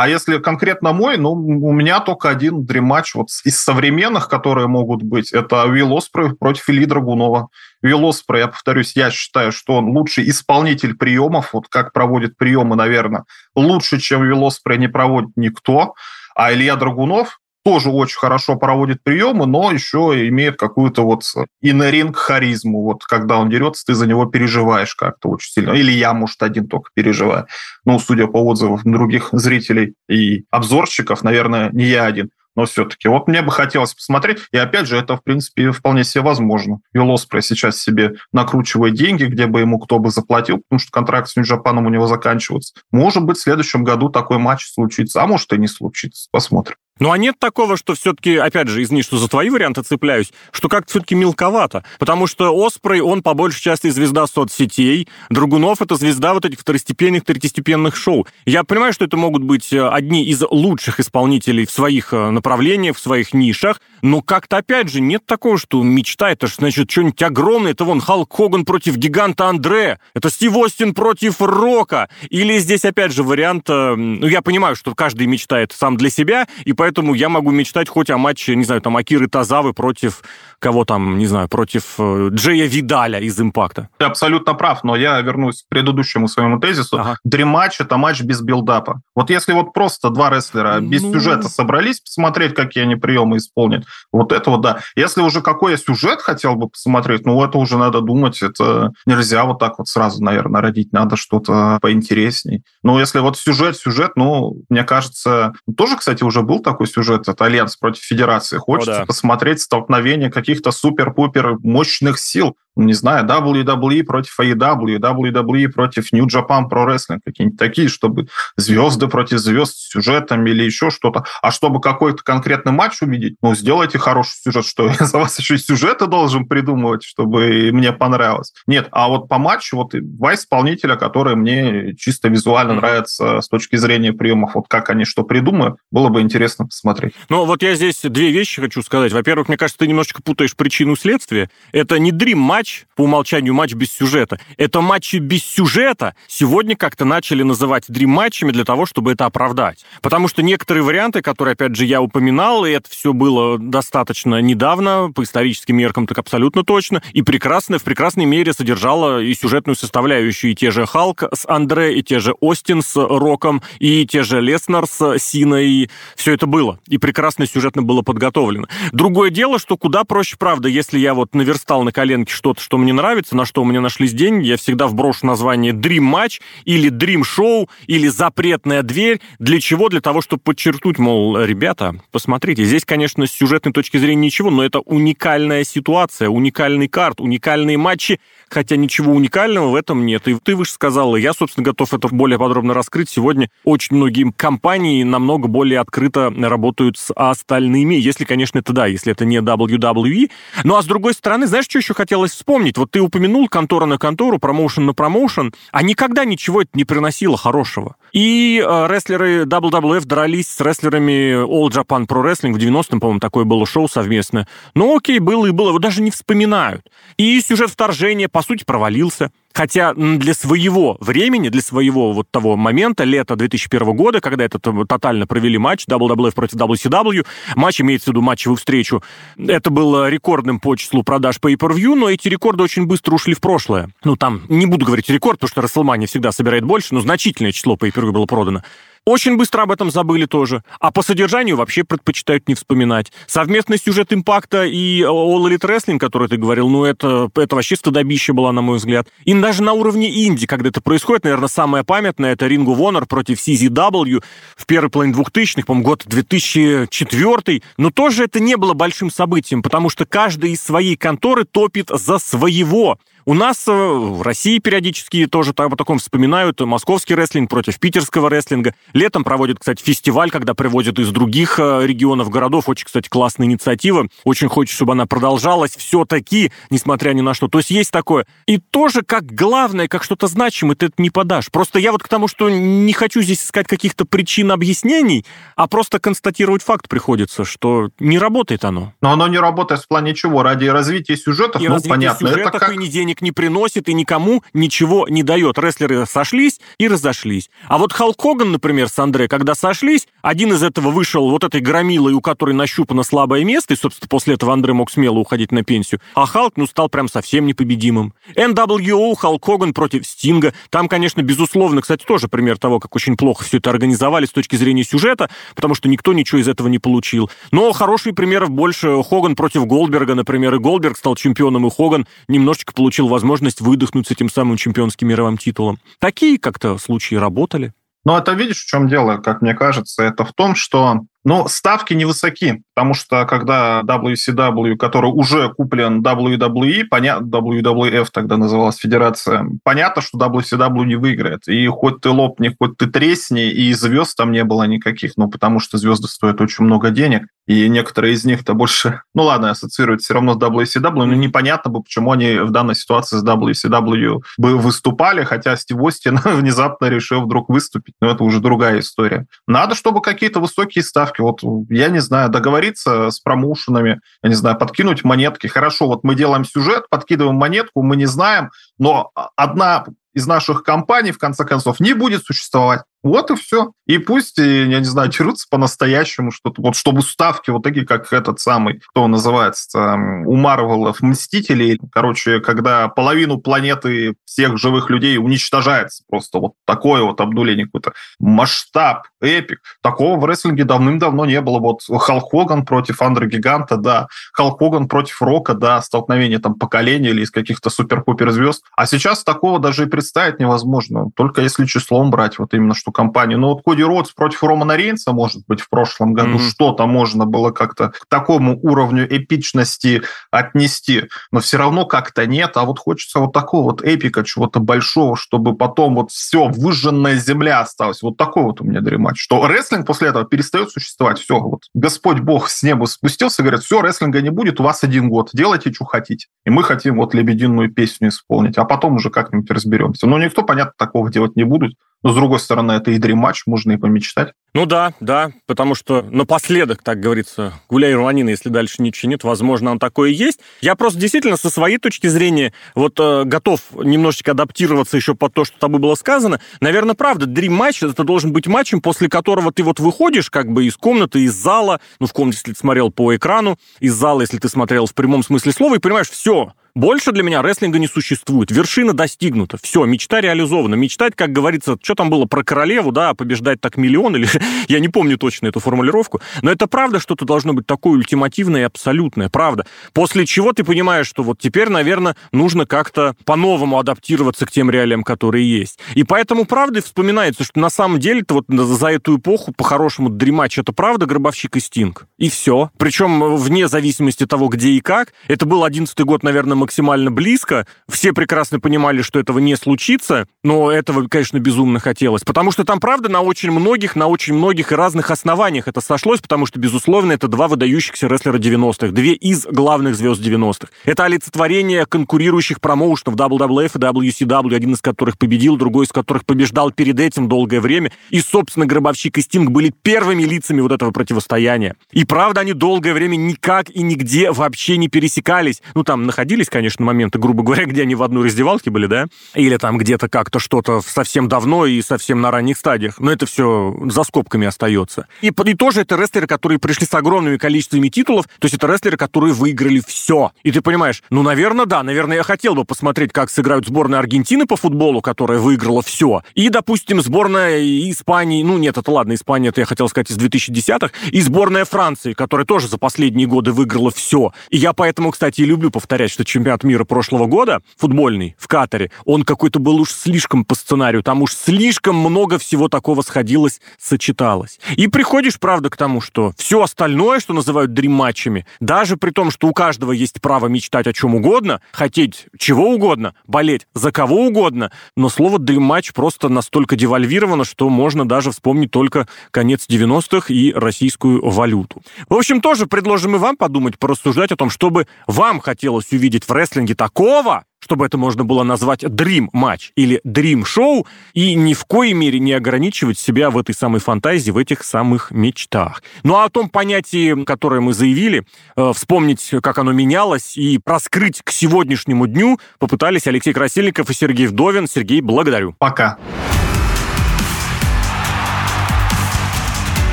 А 0.00 0.08
если 0.08 0.38
конкретно 0.38 0.92
мой, 0.92 1.16
ну, 1.16 1.32
у 1.32 1.72
меня 1.72 1.98
только 1.98 2.28
один 2.28 2.64
дрематч 2.64 3.16
вот 3.16 3.30
из 3.42 3.58
современных, 3.58 4.28
которые 4.28 4.68
могут 4.68 5.02
быть, 5.02 5.32
это 5.32 5.64
Уилл 5.64 5.92
Оспрей 5.96 6.36
против 6.36 6.70
Ильи 6.70 6.84
Драгунова. 6.84 7.48
Уилл 7.82 8.08
Оспрей, 8.08 8.42
я 8.42 8.46
повторюсь, 8.46 8.92
я 8.94 9.10
считаю, 9.10 9.50
что 9.50 9.72
он 9.72 9.86
лучший 9.86 10.30
исполнитель 10.30 10.96
приемов, 10.96 11.52
вот 11.52 11.66
как 11.68 11.92
проводит 11.92 12.36
приемы, 12.36 12.76
наверное, 12.76 13.24
лучше, 13.56 13.98
чем 13.98 14.20
Уилл 14.20 14.46
Оспрей 14.46 14.78
не 14.78 14.86
проводит 14.86 15.30
никто. 15.34 15.94
А 16.36 16.52
Илья 16.52 16.76
Драгунов, 16.76 17.40
тоже 17.68 17.90
очень 17.90 18.18
хорошо 18.18 18.56
проводит 18.56 19.02
приемы, 19.02 19.46
но 19.46 19.70
еще 19.70 20.26
имеет 20.28 20.56
какую-то 20.56 21.02
вот 21.02 21.22
иноринг 21.60 22.16
харизму. 22.16 22.82
Вот 22.82 23.04
когда 23.04 23.36
он 23.36 23.50
дерется, 23.50 23.84
ты 23.84 23.94
за 23.94 24.06
него 24.06 24.24
переживаешь 24.24 24.94
как-то 24.94 25.28
очень 25.28 25.52
сильно. 25.52 25.72
Или 25.72 25.92
я, 25.92 26.14
может, 26.14 26.42
один 26.42 26.66
только 26.66 26.88
переживаю. 26.94 27.46
Ну, 27.84 27.98
судя 27.98 28.26
по 28.26 28.38
отзывам 28.38 28.80
других 28.84 29.28
зрителей 29.32 29.92
и 30.08 30.44
обзорщиков, 30.50 31.22
наверное, 31.22 31.68
не 31.72 31.84
я 31.84 32.06
один 32.06 32.30
но 32.58 32.64
все-таки. 32.64 33.06
Вот 33.06 33.28
мне 33.28 33.40
бы 33.40 33.52
хотелось 33.52 33.94
посмотреть, 33.94 34.40
и 34.50 34.56
опять 34.56 34.88
же, 34.88 34.96
это, 34.96 35.16
в 35.16 35.22
принципе, 35.22 35.70
вполне 35.70 36.02
себе 36.02 36.24
возможно. 36.24 36.80
Вилл 36.92 37.12
Оспрей 37.12 37.40
сейчас 37.40 37.78
себе 37.78 38.14
накручивает 38.32 38.94
деньги, 38.94 39.26
где 39.26 39.46
бы 39.46 39.60
ему 39.60 39.78
кто 39.78 40.00
бы 40.00 40.10
заплатил, 40.10 40.60
потому 40.68 40.80
что 40.80 40.90
контракт 40.90 41.28
с 41.28 41.36
Нью-Джапаном 41.36 41.86
у 41.86 41.88
него 41.88 42.08
заканчивается. 42.08 42.74
Может 42.90 43.22
быть, 43.22 43.36
в 43.36 43.42
следующем 43.42 43.84
году 43.84 44.08
такой 44.08 44.38
матч 44.38 44.66
случится, 44.66 45.22
а 45.22 45.28
может 45.28 45.52
и 45.52 45.56
не 45.56 45.68
случится. 45.68 46.26
Посмотрим. 46.32 46.74
Ну 47.00 47.12
а 47.12 47.18
нет 47.18 47.38
такого, 47.38 47.76
что 47.76 47.94
все-таки, 47.94 48.36
опять 48.36 48.68
же, 48.68 48.82
извини, 48.82 49.02
что 49.02 49.18
за 49.18 49.28
твои 49.28 49.50
варианты 49.50 49.82
цепляюсь, 49.82 50.32
что 50.50 50.68
как-то 50.68 50.90
все-таки 50.90 51.14
мелковато. 51.14 51.84
Потому 51.98 52.26
что 52.26 52.52
Оспрей, 52.54 53.00
он 53.00 53.22
по 53.22 53.34
большей 53.34 53.60
части 53.62 53.88
звезда 53.90 54.26
соцсетей, 54.26 55.08
Другунов— 55.30 55.80
это 55.82 55.96
звезда 55.96 56.34
вот 56.34 56.44
этих 56.44 56.60
второстепенных, 56.60 57.24
третьестепенных 57.24 57.96
шоу. 57.96 58.26
Я 58.46 58.64
понимаю, 58.64 58.92
что 58.92 59.04
это 59.04 59.16
могут 59.16 59.42
быть 59.42 59.72
э, 59.72 59.86
одни 59.88 60.24
из 60.24 60.42
лучших 60.42 61.00
исполнителей 61.00 61.66
в 61.66 61.70
своих 61.70 62.12
э, 62.12 62.30
направлениях, 62.30 62.96
в 62.96 63.00
своих 63.00 63.32
нишах, 63.32 63.80
но 64.02 64.22
как-то, 64.22 64.58
опять 64.58 64.88
же, 64.88 65.00
нет 65.00 65.24
такого, 65.26 65.58
что 65.58 65.82
мечта— 65.82 66.30
это, 66.32 66.46
значит, 66.46 66.90
что-нибудь 66.90 67.22
огромное. 67.22 67.72
Это 67.72 67.84
вон 67.84 68.00
Халк 68.00 68.34
Хоган 68.34 68.64
против 68.64 68.96
гиганта 68.96 69.46
Андре, 69.46 69.98
это 70.14 70.30
Стив 70.30 70.56
Остин 70.56 70.94
против 70.94 71.40
Рока. 71.40 72.08
Или 72.30 72.58
здесь, 72.58 72.84
опять 72.84 73.12
же, 73.12 73.22
вариант... 73.22 73.68
Э, 73.68 73.94
ну, 73.96 74.26
я 74.26 74.42
понимаю, 74.42 74.76
что 74.76 74.94
каждый 74.94 75.26
мечтает 75.26 75.72
сам 75.72 75.96
для 75.96 76.10
себя, 76.10 76.46
и 76.64 76.72
поэтому 76.72 77.14
я 77.14 77.28
могу 77.28 77.50
мечтать 77.50 77.88
хоть 77.88 78.10
о 78.10 78.18
матче, 78.18 78.56
не 78.56 78.64
знаю, 78.64 78.80
там, 78.80 78.96
Акиры 78.96 79.28
Тазавы 79.28 79.72
против 79.72 80.22
кого 80.58 80.84
там, 80.84 81.18
не 81.18 81.26
знаю, 81.26 81.48
против 81.48 81.94
э, 81.98 82.28
Джея 82.32 82.66
Видаля 82.66 83.20
из 83.20 83.40
«Импакта». 83.40 83.88
Ты 83.98 84.06
абсолютно 84.06 84.54
прав, 84.54 84.82
но 84.82 84.96
я 84.96 85.20
вернусь 85.20 85.62
к 85.62 85.68
предыдущему 85.68 86.28
своему 86.28 86.58
тезису. 86.58 86.98
Ага. 86.98 87.18
Дрим-матч— 87.24 87.80
это 87.80 87.96
матч 87.96 88.22
без 88.22 88.40
build-up 88.40 88.88
а. 88.88 89.00
Вот 89.14 89.30
если 89.30 89.52
вот 89.52 89.72
просто 89.72 90.10
два 90.10 90.30
рестлера 90.30 90.80
без 90.80 91.02
ну... 91.02 91.12
сюжета 91.12 91.48
собрались 91.48 92.00
посмотреть, 92.00 92.54
какие 92.54 92.84
они 92.84 92.96
приемы 92.96 93.36
исполнят, 93.36 93.84
вот 94.12 94.32
это 94.32 94.50
вот 94.50 94.60
да. 94.60 94.80
Если 94.96 95.20
уже 95.20 95.40
какой 95.40 95.72
я 95.72 95.76
сюжет 95.78 96.20
хотел 96.20 96.54
бы 96.54 96.68
посмотреть, 96.68 97.26
ну 97.26 97.42
это 97.44 97.58
уже 97.58 97.78
надо 97.78 98.00
думать, 98.00 98.42
это 98.42 98.92
нельзя 99.06 99.44
вот 99.44 99.58
так 99.58 99.78
вот 99.78 99.88
сразу, 99.88 100.22
наверное, 100.22 100.60
родить, 100.60 100.92
надо 100.92 101.16
что-то 101.16 101.78
поинтересней. 101.80 102.62
Но 102.82 102.98
если 102.98 103.20
вот 103.20 103.36
сюжет, 103.36 103.76
сюжет, 103.76 104.12
ну, 104.16 104.56
мне 104.68 104.84
кажется, 104.84 105.52
тоже, 105.76 105.96
кстати, 105.96 106.22
уже 106.24 106.42
был 106.42 106.60
такой 106.60 106.86
сюжет, 106.86 107.28
это 107.28 107.44
Альянс 107.44 107.76
против 107.76 108.02
Федерации. 108.02 108.58
Хочется 108.58 108.96
О, 108.96 108.98
да. 109.00 109.06
посмотреть 109.06 109.60
столкновение 109.60 110.30
каких-то 110.30 110.70
супер-пупер 110.70 111.58
мощных 111.62 112.18
сил 112.18 112.56
не 112.84 112.92
знаю, 112.94 113.26
WWE 113.26 114.02
против 114.04 114.38
AEW, 114.40 114.98
WWE 114.98 115.68
против 115.68 116.12
New 116.12 116.26
Japan 116.26 116.68
Pro 116.70 116.86
Wrestling, 116.86 117.20
какие-нибудь 117.24 117.58
такие, 117.58 117.88
чтобы 117.88 118.28
звезды 118.56 119.08
против 119.08 119.38
звезд 119.38 119.76
с 119.76 119.90
сюжетами 119.90 120.50
или 120.50 120.64
еще 120.64 120.90
что-то. 120.90 121.24
А 121.42 121.50
чтобы 121.50 121.80
какой-то 121.80 122.22
конкретный 122.22 122.72
матч 122.72 123.02
увидеть, 123.02 123.36
ну, 123.42 123.54
сделайте 123.54 123.98
хороший 123.98 124.36
сюжет, 124.42 124.66
что 124.66 124.88
я 124.88 125.06
за 125.06 125.18
вас 125.18 125.38
еще 125.38 125.54
и 125.54 125.58
сюжеты 125.58 126.06
должен 126.06 126.46
придумывать, 126.46 127.02
чтобы 127.04 127.70
мне 127.72 127.92
понравилось. 127.92 128.52
Нет, 128.66 128.88
а 128.92 129.08
вот 129.08 129.28
по 129.28 129.38
матчу 129.38 129.76
вот 129.76 129.90
два 129.92 130.34
исполнителя, 130.34 130.96
которые 130.96 131.36
мне 131.36 131.94
чисто 131.96 132.28
визуально 132.28 132.74
нравятся 132.74 133.40
с 133.40 133.48
точки 133.48 133.76
зрения 133.76 134.12
приемов, 134.12 134.54
вот 134.54 134.68
как 134.68 134.90
они 134.90 135.04
что 135.04 135.22
придумают, 135.24 135.76
было 135.90 136.08
бы 136.08 136.20
интересно 136.20 136.66
посмотреть. 136.66 137.14
Ну, 137.28 137.44
вот 137.44 137.62
я 137.62 137.74
здесь 137.74 138.00
две 138.02 138.30
вещи 138.30 138.60
хочу 138.60 138.82
сказать. 138.82 139.12
Во-первых, 139.12 139.48
мне 139.48 139.56
кажется, 139.56 139.78
ты 139.78 139.86
немножечко 139.86 140.22
путаешь 140.22 140.54
причину 140.54 140.96
следствия. 140.96 141.50
Это 141.72 141.98
не 141.98 142.12
дрим 142.12 142.38
матч, 142.38 142.67
матч, 142.68 142.84
по 142.94 143.02
умолчанию 143.02 143.54
матч 143.54 143.74
без 143.74 143.92
сюжета. 143.92 144.38
Это 144.56 144.80
матчи 144.80 145.16
без 145.16 145.44
сюжета 145.44 146.14
сегодня 146.26 146.76
как-то 146.76 147.04
начали 147.04 147.42
называть 147.42 147.84
дрим-матчами 147.88 148.50
для 148.50 148.64
того, 148.64 148.86
чтобы 148.86 149.12
это 149.12 149.24
оправдать. 149.24 149.84
Потому 150.02 150.28
что 150.28 150.42
некоторые 150.42 150.82
варианты, 150.82 151.22
которые, 151.22 151.52
опять 151.52 151.76
же, 151.76 151.84
я 151.84 152.02
упоминал, 152.02 152.64
и 152.64 152.70
это 152.70 152.90
все 152.90 153.12
было 153.12 153.58
достаточно 153.58 154.40
недавно, 154.40 155.10
по 155.14 155.22
историческим 155.22 155.76
меркам 155.76 156.06
так 156.06 156.18
абсолютно 156.18 156.64
точно, 156.64 157.02
и 157.12 157.22
прекрасно, 157.22 157.78
в 157.78 157.84
прекрасной 157.84 158.24
мере 158.24 158.52
содержало 158.52 159.22
и 159.22 159.34
сюжетную 159.34 159.76
составляющую, 159.76 160.52
и 160.52 160.54
те 160.54 160.70
же 160.70 160.86
Халк 160.86 161.22
с 161.32 161.48
Андре, 161.48 161.98
и 161.98 162.02
те 162.02 162.18
же 162.18 162.34
Остин 162.40 162.82
с 162.82 162.96
Роком, 162.96 163.62
и 163.78 164.06
те 164.06 164.22
же 164.22 164.40
Леснер 164.40 164.86
с 164.86 165.18
Синой, 165.18 165.90
все 166.16 166.32
это 166.34 166.46
было. 166.46 166.80
И 166.88 166.98
прекрасно 166.98 167.46
сюжетно 167.46 167.82
было 167.82 168.02
подготовлено. 168.02 168.66
Другое 168.92 169.30
дело, 169.30 169.58
что 169.58 169.76
куда 169.76 170.04
проще, 170.04 170.36
правда, 170.38 170.68
если 170.68 170.98
я 170.98 171.14
вот 171.14 171.34
наверстал 171.34 171.82
на 171.82 171.92
коленке 171.92 172.32
что-то 172.32 172.47
что-то, 172.48 172.62
что 172.62 172.78
мне 172.78 172.94
нравится, 172.94 173.36
на 173.36 173.44
что 173.44 173.60
у 173.60 173.66
меня 173.66 173.82
нашлись 173.82 174.14
деньги, 174.14 174.46
я 174.46 174.56
всегда 174.56 174.86
вброшу 174.86 175.26
название 175.26 175.74
Dream 175.74 176.10
Match 176.10 176.40
или 176.64 176.90
Dream 176.90 177.20
Show 177.22 177.68
или 177.86 178.08
Запретная 178.08 178.82
дверь. 178.82 179.20
Для 179.38 179.60
чего? 179.60 179.90
Для 179.90 180.00
того, 180.00 180.22
чтобы 180.22 180.40
подчеркнуть, 180.42 180.98
мол, 180.98 181.38
ребята, 181.38 182.00
посмотрите, 182.10 182.64
здесь, 182.64 182.86
конечно, 182.86 183.26
с 183.26 183.32
сюжетной 183.32 183.72
точки 183.72 183.98
зрения 183.98 184.22
ничего, 184.22 184.48
но 184.50 184.64
это 184.64 184.80
уникальная 184.80 185.62
ситуация, 185.62 186.30
уникальный 186.30 186.88
карт, 186.88 187.20
уникальные 187.20 187.76
матчи, 187.76 188.18
хотя 188.48 188.76
ничего 188.76 189.12
уникального 189.12 189.68
в 189.68 189.74
этом 189.74 190.06
нет. 190.06 190.26
И 190.26 190.34
ты 190.42 190.56
выше 190.56 190.72
сказала, 190.72 191.16
я, 191.16 191.34
собственно, 191.34 191.64
готов 191.64 191.92
это 191.92 192.08
более 192.08 192.38
подробно 192.38 192.72
раскрыть. 192.72 193.10
Сегодня 193.10 193.50
очень 193.64 193.96
многие 193.96 194.32
компании 194.34 195.02
намного 195.02 195.48
более 195.48 195.80
открыто 195.80 196.32
работают 196.34 196.96
с 196.96 197.12
остальными, 197.14 197.94
если, 197.94 198.24
конечно, 198.24 198.58
это 198.58 198.72
да, 198.72 198.86
если 198.86 199.12
это 199.12 199.26
не 199.26 199.36
WWE. 199.36 200.30
Ну, 200.64 200.76
а 200.76 200.82
с 200.82 200.86
другой 200.86 201.12
стороны, 201.12 201.46
знаешь, 201.46 201.66
что 201.66 201.78
еще 201.78 201.92
хотелось 201.92 202.37
вспомнить. 202.38 202.78
Вот 202.78 202.92
ты 202.92 203.00
упомянул 203.00 203.48
контора 203.48 203.86
на 203.86 203.98
контору, 203.98 204.38
промоушен 204.38 204.86
на 204.86 204.94
промоушен, 204.94 205.52
а 205.72 205.82
никогда 205.82 206.24
ничего 206.24 206.62
это 206.62 206.70
не 206.74 206.84
приносило 206.84 207.36
хорошего. 207.36 207.96
И 208.12 208.64
э, 208.64 208.86
рестлеры 208.88 209.42
WWF 209.42 210.04
дрались 210.04 210.48
с 210.48 210.60
рестлерами 210.60 211.44
All 211.44 211.68
Japan 211.68 212.06
Pro 212.06 212.24
Wrestling 212.24 212.52
в 212.52 212.58
90-м, 212.58 213.00
по-моему, 213.00 213.20
такое 213.20 213.44
было 213.44 213.66
шоу 213.66 213.88
совместное. 213.88 214.46
Ну 214.74 214.96
окей, 214.96 215.18
было 215.18 215.46
и 215.46 215.50
было, 215.50 215.68
его 215.68 215.78
даже 215.78 216.00
не 216.00 216.10
вспоминают. 216.10 216.86
И 217.16 217.40
сюжет 217.40 217.70
вторжения, 217.70 218.28
по 218.28 218.42
сути, 218.42 218.64
провалился. 218.64 219.30
Хотя 219.54 219.92
для 219.94 220.34
своего 220.34 220.96
времени, 221.00 221.48
для 221.48 221.62
своего 221.62 222.12
вот 222.12 222.30
того 222.30 222.56
момента, 222.56 223.04
лета 223.04 223.34
2001 223.34 223.96
года, 223.96 224.20
когда 224.20 224.44
это 224.44 224.58
тотально 224.58 225.26
провели 225.26 225.58
матч 225.58 225.84
WWF 225.88 226.32
против 226.32 226.56
WCW, 226.56 227.26
матч 227.56 227.80
имеется 227.80 228.06
в 228.06 228.08
виду 228.08 228.20
матчевую 228.20 228.56
встречу, 228.56 229.02
это 229.36 229.70
было 229.70 230.08
рекордным 230.08 230.60
по 230.60 230.76
числу 230.76 231.02
продаж 231.02 231.38
Pay-Per-View, 231.42 231.94
но 231.94 232.08
эти 232.08 232.28
рекорды 232.28 232.62
очень 232.62 232.86
быстро 232.86 233.14
ушли 233.14 233.34
в 233.34 233.40
прошлое. 233.40 233.90
Ну, 234.04 234.16
там, 234.16 234.42
не 234.48 234.66
буду 234.66 234.86
говорить 234.86 235.08
рекорд, 235.10 235.40
потому 235.40 235.68
что 235.68 235.80
WrestleMania 235.80 236.06
всегда 236.06 236.30
собирает 236.30 236.64
больше, 236.64 236.94
но 236.94 237.00
значительное 237.00 237.52
число 237.52 237.74
Pay-Per-View 237.74 238.12
было 238.12 238.26
продано. 238.26 238.62
Очень 239.08 239.38
быстро 239.38 239.62
об 239.62 239.72
этом 239.72 239.90
забыли 239.90 240.26
тоже. 240.26 240.62
А 240.80 240.90
по 240.92 241.00
содержанию 241.00 241.56
вообще 241.56 241.82
предпочитают 241.82 242.46
не 242.46 242.54
вспоминать. 242.54 243.10
Совместный 243.26 243.78
сюжет 243.78 244.12
импакта 244.12 244.66
и 244.66 245.00
All 245.00 245.38
Elite 245.48 245.60
Wrestling, 245.60 245.98
который 245.98 246.28
ты 246.28 246.36
говорил, 246.36 246.68
ну 246.68 246.84
это, 246.84 247.30
это 247.34 247.56
вообще 247.56 247.76
стыдобище 247.76 248.34
было, 248.34 248.52
на 248.52 248.60
мой 248.60 248.76
взгляд. 248.76 249.08
И 249.24 249.32
даже 249.32 249.62
на 249.62 249.72
уровне 249.72 250.26
инди, 250.26 250.46
когда 250.46 250.68
это 250.68 250.82
происходит, 250.82 251.24
наверное, 251.24 251.48
самое 251.48 251.84
памятное, 251.84 252.34
это 252.34 252.48
Ring 252.48 252.66
of 252.66 252.76
Honor 252.76 253.06
против 253.06 253.38
CZW 253.38 254.22
в 254.58 254.66
первой 254.66 254.90
половине 254.90 255.16
2000-х, 255.16 255.62
по-моему, 255.64 255.86
год 255.86 256.02
2004 256.04 257.62
но 257.78 257.90
тоже 257.90 258.24
это 258.24 258.40
не 258.40 258.58
было 258.58 258.74
большим 258.74 259.10
событием, 259.10 259.62
потому 259.62 259.88
что 259.88 260.04
каждый 260.04 260.52
из 260.52 260.60
своей 260.60 260.96
конторы 260.96 261.46
топит 261.46 261.88
за 261.88 262.18
своего 262.18 262.98
У 263.28 263.34
нас 263.34 263.68
э, 263.68 263.70
в 263.70 264.22
России 264.22 264.58
периодически 264.58 265.26
тоже 265.26 265.52
по 265.52 265.76
таком 265.76 265.98
вспоминают 265.98 266.62
московский 266.62 267.14
рестлинг 267.14 267.50
против 267.50 267.78
питерского 267.78 268.30
рестлинга. 268.30 268.74
Летом 268.94 269.22
проводят, 269.22 269.58
кстати, 269.58 269.82
фестиваль, 269.82 270.30
когда 270.30 270.54
привозят 270.54 270.98
из 270.98 271.10
других 271.10 271.58
э, 271.58 271.84
регионов, 271.84 272.30
городов. 272.30 272.70
Очень, 272.70 272.86
кстати, 272.86 273.10
классная 273.10 273.46
инициатива. 273.46 274.08
Очень 274.24 274.48
хочется, 274.48 274.76
чтобы 274.76 274.92
она 274.92 275.04
продолжалась 275.04 275.76
все-таки, 275.76 276.52
несмотря 276.70 277.12
ни 277.12 277.20
на 277.20 277.34
что. 277.34 277.48
То 277.48 277.58
есть 277.58 277.68
есть 277.68 277.90
такое. 277.90 278.24
И 278.46 278.56
тоже 278.56 279.02
как 279.02 279.26
главное, 279.26 279.88
как 279.88 280.04
что-то 280.04 280.26
значимое, 280.26 280.74
ты 280.74 280.86
это 280.86 280.94
не 280.96 281.10
подашь. 281.10 281.50
Просто 281.50 281.78
я 281.78 281.92
вот 281.92 282.02
к 282.02 282.08
тому, 282.08 282.28
что 282.28 282.48
не 282.48 282.94
хочу 282.94 283.20
здесь 283.20 283.44
искать 283.44 283.66
каких-то 283.66 284.06
причин 284.06 284.52
объяснений, 284.52 285.26
а 285.54 285.68
просто 285.68 286.00
констатировать 286.00 286.62
факт 286.62 286.88
приходится, 286.88 287.44
что 287.44 287.90
не 287.98 288.18
работает 288.18 288.64
оно. 288.64 288.94
Но 289.02 289.12
оно 289.12 289.28
не 289.28 289.38
работает 289.38 289.82
в 289.82 289.88
плане 289.88 290.14
чего? 290.14 290.42
Ради 290.42 290.64
развития 290.64 291.18
сюжетов? 291.18 291.60
И 291.60 291.68
ну, 291.68 291.78
понятно. 291.86 292.26
сюжетов 292.26 292.54
это 292.54 292.58
как... 292.58 292.74
и 292.74 292.78
ни 292.78 292.86
денег 292.86 293.17
не 293.22 293.32
приносит, 293.32 293.88
и 293.88 293.94
никому 293.94 294.42
ничего 294.52 295.06
не 295.08 295.22
дает. 295.22 295.58
Рестлеры 295.58 296.06
сошлись 296.06 296.60
и 296.78 296.88
разошлись. 296.88 297.50
А 297.66 297.78
вот 297.78 297.92
Халк 297.92 298.20
Хоган, 298.20 298.52
например, 298.52 298.88
с 298.88 298.98
Андре, 298.98 299.28
когда 299.28 299.54
сошлись, 299.54 300.06
один 300.22 300.52
из 300.52 300.62
этого 300.62 300.90
вышел 300.90 301.28
вот 301.30 301.44
этой 301.44 301.60
громилой, 301.60 302.12
у 302.12 302.20
которой 302.20 302.54
нащупано 302.54 303.02
слабое 303.02 303.44
место, 303.44 303.74
и, 303.74 303.76
собственно, 303.76 304.08
после 304.08 304.34
этого 304.34 304.52
Андре 304.52 304.72
мог 304.72 304.90
смело 304.90 305.18
уходить 305.18 305.52
на 305.52 305.62
пенсию, 305.62 306.00
а 306.14 306.26
Халк, 306.26 306.54
ну, 306.56 306.66
стал 306.66 306.88
прям 306.88 307.08
совсем 307.08 307.46
непобедимым. 307.46 308.12
NWO, 308.34 309.14
Халк 309.16 309.44
Хоган 309.44 309.72
против 309.72 310.06
Стинга. 310.06 310.52
Там, 310.70 310.88
конечно, 310.88 311.22
безусловно, 311.22 311.82
кстати, 311.82 312.04
тоже 312.04 312.28
пример 312.28 312.58
того, 312.58 312.80
как 312.80 312.94
очень 312.96 313.16
плохо 313.16 313.44
все 313.44 313.58
это 313.58 313.70
организовали 313.70 314.26
с 314.26 314.30
точки 314.30 314.56
зрения 314.56 314.84
сюжета, 314.84 315.30
потому 315.54 315.74
что 315.74 315.88
никто 315.88 316.12
ничего 316.12 316.40
из 316.40 316.48
этого 316.48 316.68
не 316.68 316.78
получил. 316.78 317.30
Но 317.52 317.72
хорошие 317.72 318.14
примеров 318.14 318.50
больше. 318.50 319.02
Хоган 319.02 319.36
против 319.36 319.66
Голдберга, 319.66 320.14
например, 320.14 320.54
и 320.54 320.58
Голдберг 320.58 320.96
стал 320.96 321.14
чемпионом, 321.14 321.66
и 321.66 321.70
Хоган 321.70 322.06
немножечко 322.26 322.72
получил 322.72 322.97
возможность 323.06 323.60
выдохнуть 323.60 324.08
с 324.08 324.10
этим 324.10 324.28
самым 324.28 324.56
чемпионским 324.56 325.06
мировым 325.06 325.38
титулом. 325.38 325.78
Такие 326.00 326.38
как-то 326.38 326.78
случаи 326.78 327.14
работали. 327.14 327.72
Но 328.04 328.18
это 328.18 328.32
видишь, 328.32 328.64
в 328.64 328.66
чем 328.66 328.88
дело, 328.88 329.18
как 329.18 329.42
мне 329.42 329.54
кажется, 329.54 330.02
это 330.02 330.24
в 330.24 330.32
том, 330.32 330.54
что 330.54 331.00
но 331.28 331.46
ставки 331.46 331.92
невысоки, 331.92 332.62
потому 332.74 332.94
что 332.94 333.26
когда 333.26 333.82
WCW, 333.82 334.76
который 334.76 335.10
уже 335.10 335.52
куплен 335.52 336.00
WWE, 336.00 336.84
понятно, 336.84 337.26
WWF 337.26 338.06
тогда 338.10 338.38
называлась 338.38 338.78
федерация, 338.78 339.44
понятно, 339.62 340.00
что 340.00 340.16
WCW 340.16 340.86
не 340.86 340.96
выиграет. 340.96 341.46
И 341.46 341.66
хоть 341.66 342.00
ты 342.00 342.08
лопни, 342.08 342.56
хоть 342.58 342.78
ты 342.78 342.86
тресни, 342.86 343.50
и 343.50 343.74
звезд 343.74 344.16
там 344.16 344.32
не 344.32 344.42
было 344.42 344.62
никаких, 344.62 345.18
ну, 345.18 345.28
потому 345.28 345.60
что 345.60 345.76
звезды 345.76 346.08
стоят 346.08 346.40
очень 346.40 346.64
много 346.64 346.88
денег, 346.88 347.26
и 347.46 347.68
некоторые 347.68 348.14
из 348.14 348.24
них-то 348.24 348.54
больше, 348.54 349.02
ну 349.14 349.24
ладно, 349.24 349.50
ассоциируют 349.50 350.00
все 350.00 350.14
равно 350.14 350.32
с 350.32 350.38
WCW, 350.38 351.04
но 351.04 351.14
непонятно 351.14 351.70
бы, 351.70 351.82
почему 351.82 352.12
они 352.12 352.38
в 352.38 352.50
данной 352.52 352.74
ситуации 352.74 353.18
с 353.18 353.24
WCW 353.24 354.20
бы 354.38 354.56
выступали, 354.56 355.24
хотя 355.24 355.56
Стив 355.58 355.76
Остин 355.78 356.16
внезапно 356.24 356.86
решил 356.86 357.20
вдруг 357.20 357.50
выступить, 357.50 357.96
но 358.00 358.10
это 358.10 358.24
уже 358.24 358.40
другая 358.40 358.80
история. 358.80 359.26
Надо, 359.46 359.74
чтобы 359.74 360.00
какие-то 360.00 360.40
высокие 360.40 360.82
ставки 360.82 361.17
ставки. 361.18 361.20
Вот, 361.20 361.66
я 361.70 361.88
не 361.88 362.00
знаю, 362.00 362.28
договориться 362.28 363.10
с 363.10 363.20
промоушенами, 363.20 364.00
я 364.22 364.28
не 364.28 364.34
знаю, 364.34 364.56
подкинуть 364.56 365.04
монетки. 365.04 365.46
Хорошо, 365.46 365.86
вот 365.86 366.04
мы 366.04 366.14
делаем 366.14 366.44
сюжет, 366.44 366.88
подкидываем 366.88 367.36
монетку, 367.36 367.82
мы 367.82 367.96
не 367.96 368.06
знаем, 368.06 368.50
но 368.78 369.10
одна 369.36 369.84
из 370.14 370.26
наших 370.26 370.62
компаний, 370.62 371.12
в 371.12 371.18
конце 371.18 371.44
концов, 371.44 371.80
не 371.80 371.94
будет 371.94 372.24
существовать. 372.24 372.82
Вот 373.02 373.30
и 373.30 373.36
все. 373.36 373.72
И 373.86 373.98
пусть, 373.98 374.38
я 374.38 374.66
не 374.66 374.84
знаю, 374.84 375.08
дерутся 375.08 375.46
по-настоящему, 375.50 376.30
что-то, 376.30 376.60
вот 376.60 376.76
чтобы 376.76 377.02
ставки 377.02 377.50
вот 377.50 377.62
такие, 377.62 377.86
как 377.86 378.12
этот 378.12 378.38
самый, 378.40 378.80
кто 378.90 379.06
называется, 379.06 379.94
у 380.26 380.36
Марвелов 380.36 381.00
Мстителей, 381.00 381.80
короче, 381.90 382.40
когда 382.40 382.88
половину 382.88 383.38
планеты 383.38 384.14
всех 384.26 384.58
живых 384.58 384.90
людей 384.90 385.16
уничтожается 385.16 386.02
просто 386.08 386.38
вот 386.38 386.52
такое 386.66 387.02
вот 387.02 387.20
обнуление 387.20 387.66
какой-то 387.66 387.92
масштаб, 388.18 389.06
эпик. 389.20 389.60
Такого 389.82 390.20
в 390.20 390.24
рестлинге 390.24 390.64
давным-давно 390.64 391.24
не 391.24 391.40
было. 391.40 391.58
Вот 391.58 391.80
Халк 391.88 392.30
Хоган 392.30 392.66
против 392.66 393.00
Андре 393.00 393.28
Гиганта, 393.28 393.76
да. 393.76 394.08
Халк 394.32 394.58
Хоган 394.58 394.88
против 394.88 395.22
Рока, 395.22 395.54
да, 395.54 395.80
столкновение 395.80 396.38
там 396.38 396.54
поколения 396.54 397.10
или 397.10 397.22
из 397.22 397.30
каких-то 397.30 397.70
супер-пупер 397.70 398.30
звезд. 398.32 398.62
А 398.76 398.86
сейчас 398.86 399.24
такого 399.24 399.58
даже 399.58 399.84
и 399.84 399.88
представить 399.88 400.40
невозможно. 400.40 401.06
Только 401.16 401.40
если 401.40 401.64
числом 401.64 402.10
брать, 402.10 402.38
вот 402.38 402.52
именно 402.54 402.74
что 402.74 402.87
компанию. 402.92 403.38
Но 403.38 403.54
вот 403.54 403.62
Коди 403.64 403.82
Ротс 403.82 404.12
против 404.12 404.42
Романа 404.42 404.76
Рейнса, 404.76 405.12
может 405.12 405.42
быть, 405.46 405.60
в 405.60 405.68
прошлом 405.68 406.12
году 406.12 406.36
mm-hmm. 406.36 406.50
что-то 406.50 406.86
можно 406.86 407.26
было 407.26 407.50
как-то 407.50 407.90
к 407.90 408.06
такому 408.08 408.58
уровню 408.60 409.06
эпичности 409.08 410.02
отнести, 410.30 411.04
но 411.30 411.40
все 411.40 411.58
равно 411.58 411.86
как-то 411.86 412.26
нет. 412.26 412.52
А 412.56 412.64
вот 412.64 412.78
хочется 412.78 413.20
вот 413.20 413.32
такого 413.32 413.64
вот 413.64 413.82
эпика, 413.82 414.24
чего-то 414.24 414.60
большого, 414.60 415.16
чтобы 415.16 415.56
потом 415.56 415.94
вот 415.94 416.10
все, 416.10 416.48
выжженная 416.48 417.16
земля 417.16 417.60
осталась. 417.60 418.02
Вот 418.02 418.16
такой 418.16 418.42
вот 418.44 418.60
у 418.60 418.64
меня 418.64 418.80
дремач. 418.80 419.20
Что 419.20 419.46
рестлинг 419.46 419.86
после 419.86 420.08
этого 420.08 420.24
перестает 420.24 420.70
существовать. 420.70 421.18
Все, 421.18 421.40
вот 421.40 421.62
Господь 421.74 422.20
Бог 422.20 422.48
с 422.48 422.62
неба 422.62 422.84
спустился, 422.86 423.42
говорит, 423.42 423.62
все, 423.62 423.82
рестлинга 423.82 424.20
не 424.20 424.30
будет, 424.30 424.60
у 424.60 424.62
вас 424.62 424.82
один 424.84 425.08
год, 425.08 425.30
делайте, 425.32 425.72
что 425.72 425.84
хотите. 425.84 426.26
И 426.44 426.50
мы 426.50 426.62
хотим 426.62 426.96
вот 426.96 427.14
лебединую 427.14 427.72
песню 427.72 428.08
исполнить, 428.08 428.58
а 428.58 428.64
потом 428.64 428.96
уже 428.96 429.10
как-нибудь 429.10 429.50
разберемся. 429.50 430.06
Но 430.06 430.18
никто, 430.18 430.42
понятно, 430.42 430.72
такого 430.76 431.10
делать 431.10 431.36
не 431.36 431.44
будет. 431.44 431.74
Но, 432.02 432.12
с 432.12 432.14
другой 432.14 432.38
стороны, 432.38 432.72
это 432.72 432.90
и 432.92 432.98
дремач, 432.98 433.42
можно 433.46 433.72
и 433.72 433.76
помечтать. 433.76 434.32
Ну 434.54 434.66
да, 434.66 434.94
да, 435.00 435.30
потому 435.46 435.74
что 435.74 436.02
напоследок, 436.02 436.82
так 436.82 437.00
говорится, 437.00 437.52
гуляй 437.68 437.94
рванина, 437.94 438.30
если 438.30 438.48
дальше 438.48 438.80
ничего 438.82 439.10
нет, 439.10 439.22
возможно, 439.22 439.70
он 439.70 439.78
такое 439.78 440.10
и 440.10 440.14
есть. 440.14 440.40
Я 440.62 440.74
просто 440.74 440.98
действительно 440.98 441.36
со 441.36 441.50
своей 441.50 441.78
точки 441.78 442.06
зрения 442.06 442.54
вот 442.74 442.98
э, 442.98 443.24
готов 443.24 443.60
немножечко 443.72 444.30
адаптироваться 444.30 444.96
еще 444.96 445.14
под 445.14 445.34
то, 445.34 445.44
что 445.44 445.58
тобой 445.58 445.80
было 445.80 445.94
сказано. 445.96 446.40
Наверное, 446.60 446.94
правда, 446.94 447.26
дрим 447.26 447.54
матч 447.54 447.82
это 447.82 448.04
должен 448.04 448.32
быть 448.32 448.46
матчем, 448.46 448.80
после 448.80 449.08
которого 449.08 449.52
ты 449.52 449.62
вот 449.62 449.80
выходишь 449.80 450.30
как 450.30 450.50
бы 450.50 450.66
из 450.66 450.76
комнаты, 450.76 451.20
из 451.24 451.34
зала, 451.34 451.80
ну, 452.00 452.06
в 452.06 452.12
комнате, 452.12 452.38
если 452.38 452.52
ты 452.52 452.58
смотрел 452.58 452.90
по 452.90 453.14
экрану, 453.14 453.58
из 453.80 453.94
зала, 453.94 454.22
если 454.22 454.38
ты 454.38 454.48
смотрел 454.48 454.86
в 454.86 454.94
прямом 454.94 455.22
смысле 455.22 455.52
слова, 455.52 455.74
и 455.74 455.78
понимаешь, 455.78 456.08
все, 456.08 456.52
больше 456.78 457.10
для 457.10 457.24
меня 457.24 457.42
рестлинга 457.42 457.80
не 457.80 457.88
существует. 457.88 458.52
Вершина 458.52 458.92
достигнута. 458.92 459.58
Все, 459.60 459.84
мечта 459.84 460.20
реализована. 460.20 460.76
Мечтать, 460.76 461.16
как 461.16 461.32
говорится, 461.32 461.76
что 461.82 461.96
там 461.96 462.08
было 462.08 462.24
про 462.24 462.44
королеву, 462.44 462.92
да, 462.92 463.14
побеждать 463.14 463.60
так 463.60 463.76
миллион, 463.76 464.14
или 464.14 464.28
я 464.68 464.78
не 464.78 464.88
помню 464.88 465.18
точно 465.18 465.48
эту 465.48 465.58
формулировку, 465.58 466.20
но 466.40 466.52
это 466.52 466.68
правда 466.68 467.00
что-то 467.00 467.24
должно 467.24 467.52
быть 467.52 467.66
такое 467.66 467.94
ультимативное 467.94 468.60
и 468.60 468.64
абсолютное, 468.64 469.28
правда. 469.28 469.66
После 469.92 470.24
чего 470.24 470.52
ты 470.52 470.62
понимаешь, 470.62 471.08
что 471.08 471.24
вот 471.24 471.40
теперь, 471.40 471.68
наверное, 471.68 472.14
нужно 472.30 472.64
как-то 472.64 473.16
по-новому 473.24 473.80
адаптироваться 473.80 474.46
к 474.46 474.52
тем 474.52 474.70
реалиям, 474.70 475.02
которые 475.02 475.50
есть. 475.50 475.80
И 475.94 476.04
поэтому, 476.04 476.44
правда, 476.44 476.80
вспоминается, 476.80 477.42
что 477.42 477.58
на 477.58 477.70
самом 477.70 477.98
деле-то 477.98 478.34
вот 478.34 478.44
за 478.48 478.86
эту 478.86 479.18
эпоху, 479.18 479.52
по-хорошему, 479.52 480.10
дремач 480.10 480.58
это 480.58 480.72
правда 480.72 481.06
Гробовщик 481.06 481.56
и 481.56 481.60
Стинг. 481.60 482.06
И 482.18 482.30
все. 482.30 482.70
Причем 482.78 483.34
вне 483.34 483.66
зависимости 483.66 484.26
того, 484.26 484.46
где 484.46 484.70
и 484.70 484.80
как. 484.80 485.12
Это 485.26 485.44
был 485.44 485.64
одиннадцатый 485.64 486.06
год, 486.06 486.22
наверное, 486.22 486.54
максимально 486.68 487.10
близко. 487.10 487.66
Все 487.88 488.12
прекрасно 488.12 488.60
понимали, 488.60 489.00
что 489.00 489.18
этого 489.18 489.38
не 489.38 489.56
случится, 489.56 490.26
но 490.44 490.70
этого, 490.70 491.08
конечно, 491.08 491.38
безумно 491.38 491.80
хотелось. 491.80 492.24
Потому 492.24 492.52
что 492.52 492.64
там, 492.64 492.78
правда, 492.78 493.08
на 493.08 493.22
очень 493.22 493.50
многих, 493.50 493.96
на 493.96 494.06
очень 494.06 494.34
многих 494.34 494.70
и 494.70 494.74
разных 494.74 495.10
основаниях 495.10 495.66
это 495.66 495.80
сошлось, 495.80 496.20
потому 496.20 496.44
что, 496.44 496.60
безусловно, 496.60 497.12
это 497.12 497.26
два 497.26 497.48
выдающихся 497.48 498.06
рестлера 498.06 498.36
90-х, 498.36 498.88
две 498.88 499.14
из 499.14 499.46
главных 499.46 499.96
звезд 499.96 500.20
90-х. 500.20 500.68
Это 500.84 501.04
олицетворение 501.04 501.86
конкурирующих 501.86 502.60
промоушенов 502.60 503.16
WWF 503.16 503.70
и 503.74 503.78
WCW, 503.78 504.54
один 504.54 504.74
из 504.74 504.82
которых 504.82 505.16
победил, 505.16 505.56
другой 505.56 505.86
из 505.86 505.88
которых 505.88 506.26
побеждал 506.26 506.70
перед 506.70 507.00
этим 507.00 507.30
долгое 507.30 507.60
время. 507.60 507.92
И, 508.10 508.20
собственно, 508.20 508.66
Гробовщик 508.66 509.16
и 509.16 509.22
Стинг 509.22 509.50
были 509.50 509.72
первыми 509.82 510.24
лицами 510.24 510.60
вот 510.60 510.72
этого 510.72 510.90
противостояния. 510.90 511.76
И, 511.92 512.04
правда, 512.04 512.42
они 512.42 512.52
долгое 512.52 512.92
время 512.92 513.16
никак 513.16 513.70
и 513.70 513.80
нигде 513.82 514.32
вообще 514.32 514.76
не 514.76 514.88
пересекались. 514.88 515.62
Ну, 515.74 515.82
там 515.82 516.04
находились, 516.04 516.47
конечно, 516.50 516.84
моменты, 516.84 517.18
грубо 517.18 517.42
говоря, 517.42 517.64
где 517.66 517.82
они 517.82 517.94
в 517.94 518.02
одной 518.02 518.26
раздевалке 518.26 518.70
были, 518.70 518.86
да? 518.86 519.06
Или 519.34 519.56
там 519.56 519.78
где-то 519.78 520.08
как-то 520.08 520.38
что-то 520.38 520.80
совсем 520.80 521.28
давно 521.28 521.66
и 521.66 521.80
совсем 521.82 522.20
на 522.20 522.30
ранних 522.30 522.56
стадиях. 522.56 522.98
Но 522.98 523.10
это 523.10 523.26
все 523.26 523.76
за 523.86 524.04
скобками 524.04 524.46
остается. 524.46 525.06
И, 525.20 525.28
и 525.28 525.54
тоже 525.54 525.82
это 525.82 525.96
рестлеры, 525.96 526.26
которые 526.26 526.58
пришли 526.58 526.86
с 526.86 526.94
огромными 526.94 527.36
количествами 527.36 527.88
титулов. 527.88 528.26
То 528.38 528.46
есть 528.46 528.54
это 528.54 528.66
рестлеры, 528.66 528.96
которые 528.96 529.34
выиграли 529.34 529.82
все. 529.86 530.32
И 530.42 530.52
ты 530.52 530.60
понимаешь, 530.60 531.02
ну, 531.10 531.22
наверное, 531.22 531.66
да, 531.66 531.82
наверное, 531.82 532.16
я 532.18 532.22
хотел 532.22 532.54
бы 532.54 532.64
посмотреть, 532.64 533.12
как 533.12 533.30
сыграют 533.30 533.66
сборная 533.66 533.98
Аргентины 533.98 534.46
по 534.46 534.56
футболу, 534.56 535.00
которая 535.00 535.38
выиграла 535.38 535.82
все. 535.82 536.22
И, 536.34 536.48
допустим, 536.48 537.00
сборная 537.00 537.60
Испании, 537.90 538.42
ну, 538.42 538.58
нет, 538.58 538.76
это 538.76 538.90
ладно, 538.90 539.14
Испания, 539.14 539.48
это 539.48 539.60
я 539.60 539.66
хотел 539.66 539.88
сказать, 539.88 540.10
из 540.10 540.18
2010-х, 540.18 540.90
и 541.10 541.20
сборная 541.20 541.64
Франции, 541.64 542.12
которая 542.12 542.46
тоже 542.46 542.68
за 542.68 542.78
последние 542.78 543.26
годы 543.26 543.52
выиграла 543.52 543.90
все. 543.90 544.32
И 544.50 544.56
я 544.56 544.72
поэтому, 544.72 545.10
кстати, 545.10 545.40
и 545.40 545.44
люблю 545.44 545.70
повторять, 545.70 546.10
что 546.10 546.24
чемпионат 546.38 546.62
мира 546.62 546.84
прошлого 546.84 547.26
года, 547.26 547.60
футбольный, 547.76 548.36
в 548.38 548.46
Катаре, 548.46 548.90
он 549.04 549.24
какой-то 549.24 549.58
был 549.58 549.80
уж 549.80 549.90
слишком 549.90 550.44
по 550.44 550.54
сценарию, 550.54 551.02
там 551.02 551.22
уж 551.22 551.32
слишком 551.32 551.96
много 551.96 552.38
всего 552.38 552.68
такого 552.68 553.02
сходилось, 553.02 553.60
сочеталось. 553.78 554.60
И 554.76 554.86
приходишь, 554.86 555.40
правда, 555.40 555.68
к 555.68 555.76
тому, 555.76 556.00
что 556.00 556.32
все 556.36 556.62
остальное, 556.62 557.18
что 557.18 557.34
называют 557.34 557.72
дрим-матчами, 557.72 558.46
даже 558.60 558.96
при 558.96 559.10
том, 559.10 559.32
что 559.32 559.48
у 559.48 559.52
каждого 559.52 559.90
есть 559.90 560.20
право 560.20 560.46
мечтать 560.46 560.86
о 560.86 560.92
чем 560.92 561.16
угодно, 561.16 561.60
хотеть 561.72 562.26
чего 562.38 562.70
угодно, 562.70 563.14
болеть 563.26 563.66
за 563.74 563.90
кого 563.90 564.26
угодно, 564.26 564.70
но 564.96 565.08
слово 565.08 565.40
дрим-матч 565.40 565.92
просто 565.92 566.28
настолько 566.28 566.76
девальвировано, 566.76 567.44
что 567.44 567.68
можно 567.68 568.06
даже 568.06 568.30
вспомнить 568.30 568.70
только 568.70 569.08
конец 569.32 569.66
90-х 569.68 570.32
и 570.32 570.52
российскую 570.52 571.28
валюту. 571.28 571.82
В 572.08 572.14
общем, 572.14 572.40
тоже 572.40 572.66
предложим 572.66 573.16
и 573.16 573.18
вам 573.18 573.36
подумать, 573.36 573.78
порассуждать 573.78 574.30
о 574.30 574.36
том, 574.36 574.50
чтобы 574.50 574.86
вам 575.08 575.40
хотелось 575.40 575.90
увидеть 575.92 576.27
в 576.28 576.32
рестлинге 576.32 576.74
такого, 576.74 577.44
чтобы 577.60 577.86
это 577.86 577.98
можно 577.98 578.24
было 578.24 578.42
назвать 578.42 578.84
Dream 578.84 579.28
матч 579.32 579.72
или 579.76 580.00
Dream 580.06 580.44
шоу 580.44 580.86
и 581.12 581.34
ни 581.34 581.54
в 581.54 581.64
коей 581.64 581.92
мере 581.92 582.18
не 582.18 582.32
ограничивать 582.32 582.98
себя 582.98 583.30
в 583.30 583.38
этой 583.38 583.54
самой 583.54 583.80
фантазии, 583.80 584.30
в 584.30 584.38
этих 584.38 584.62
самых 584.62 585.10
мечтах. 585.10 585.82
Ну 586.02 586.16
а 586.16 586.24
о 586.24 586.28
том 586.30 586.48
понятии, 586.48 587.24
которое 587.24 587.60
мы 587.60 587.72
заявили, 587.72 588.24
э, 588.56 588.72
вспомнить, 588.74 589.30
как 589.42 589.58
оно 589.58 589.72
менялось 589.72 590.36
и 590.36 590.60
раскрыть 590.64 591.22
к 591.22 591.30
сегодняшнему 591.30 592.06
дню 592.06 592.38
попытались 592.58 593.06
Алексей 593.06 593.32
Красильников 593.32 593.90
и 593.90 593.94
Сергей 593.94 594.26
Вдовин. 594.26 594.66
Сергей, 594.66 595.00
благодарю. 595.00 595.54
Пока. 595.58 595.98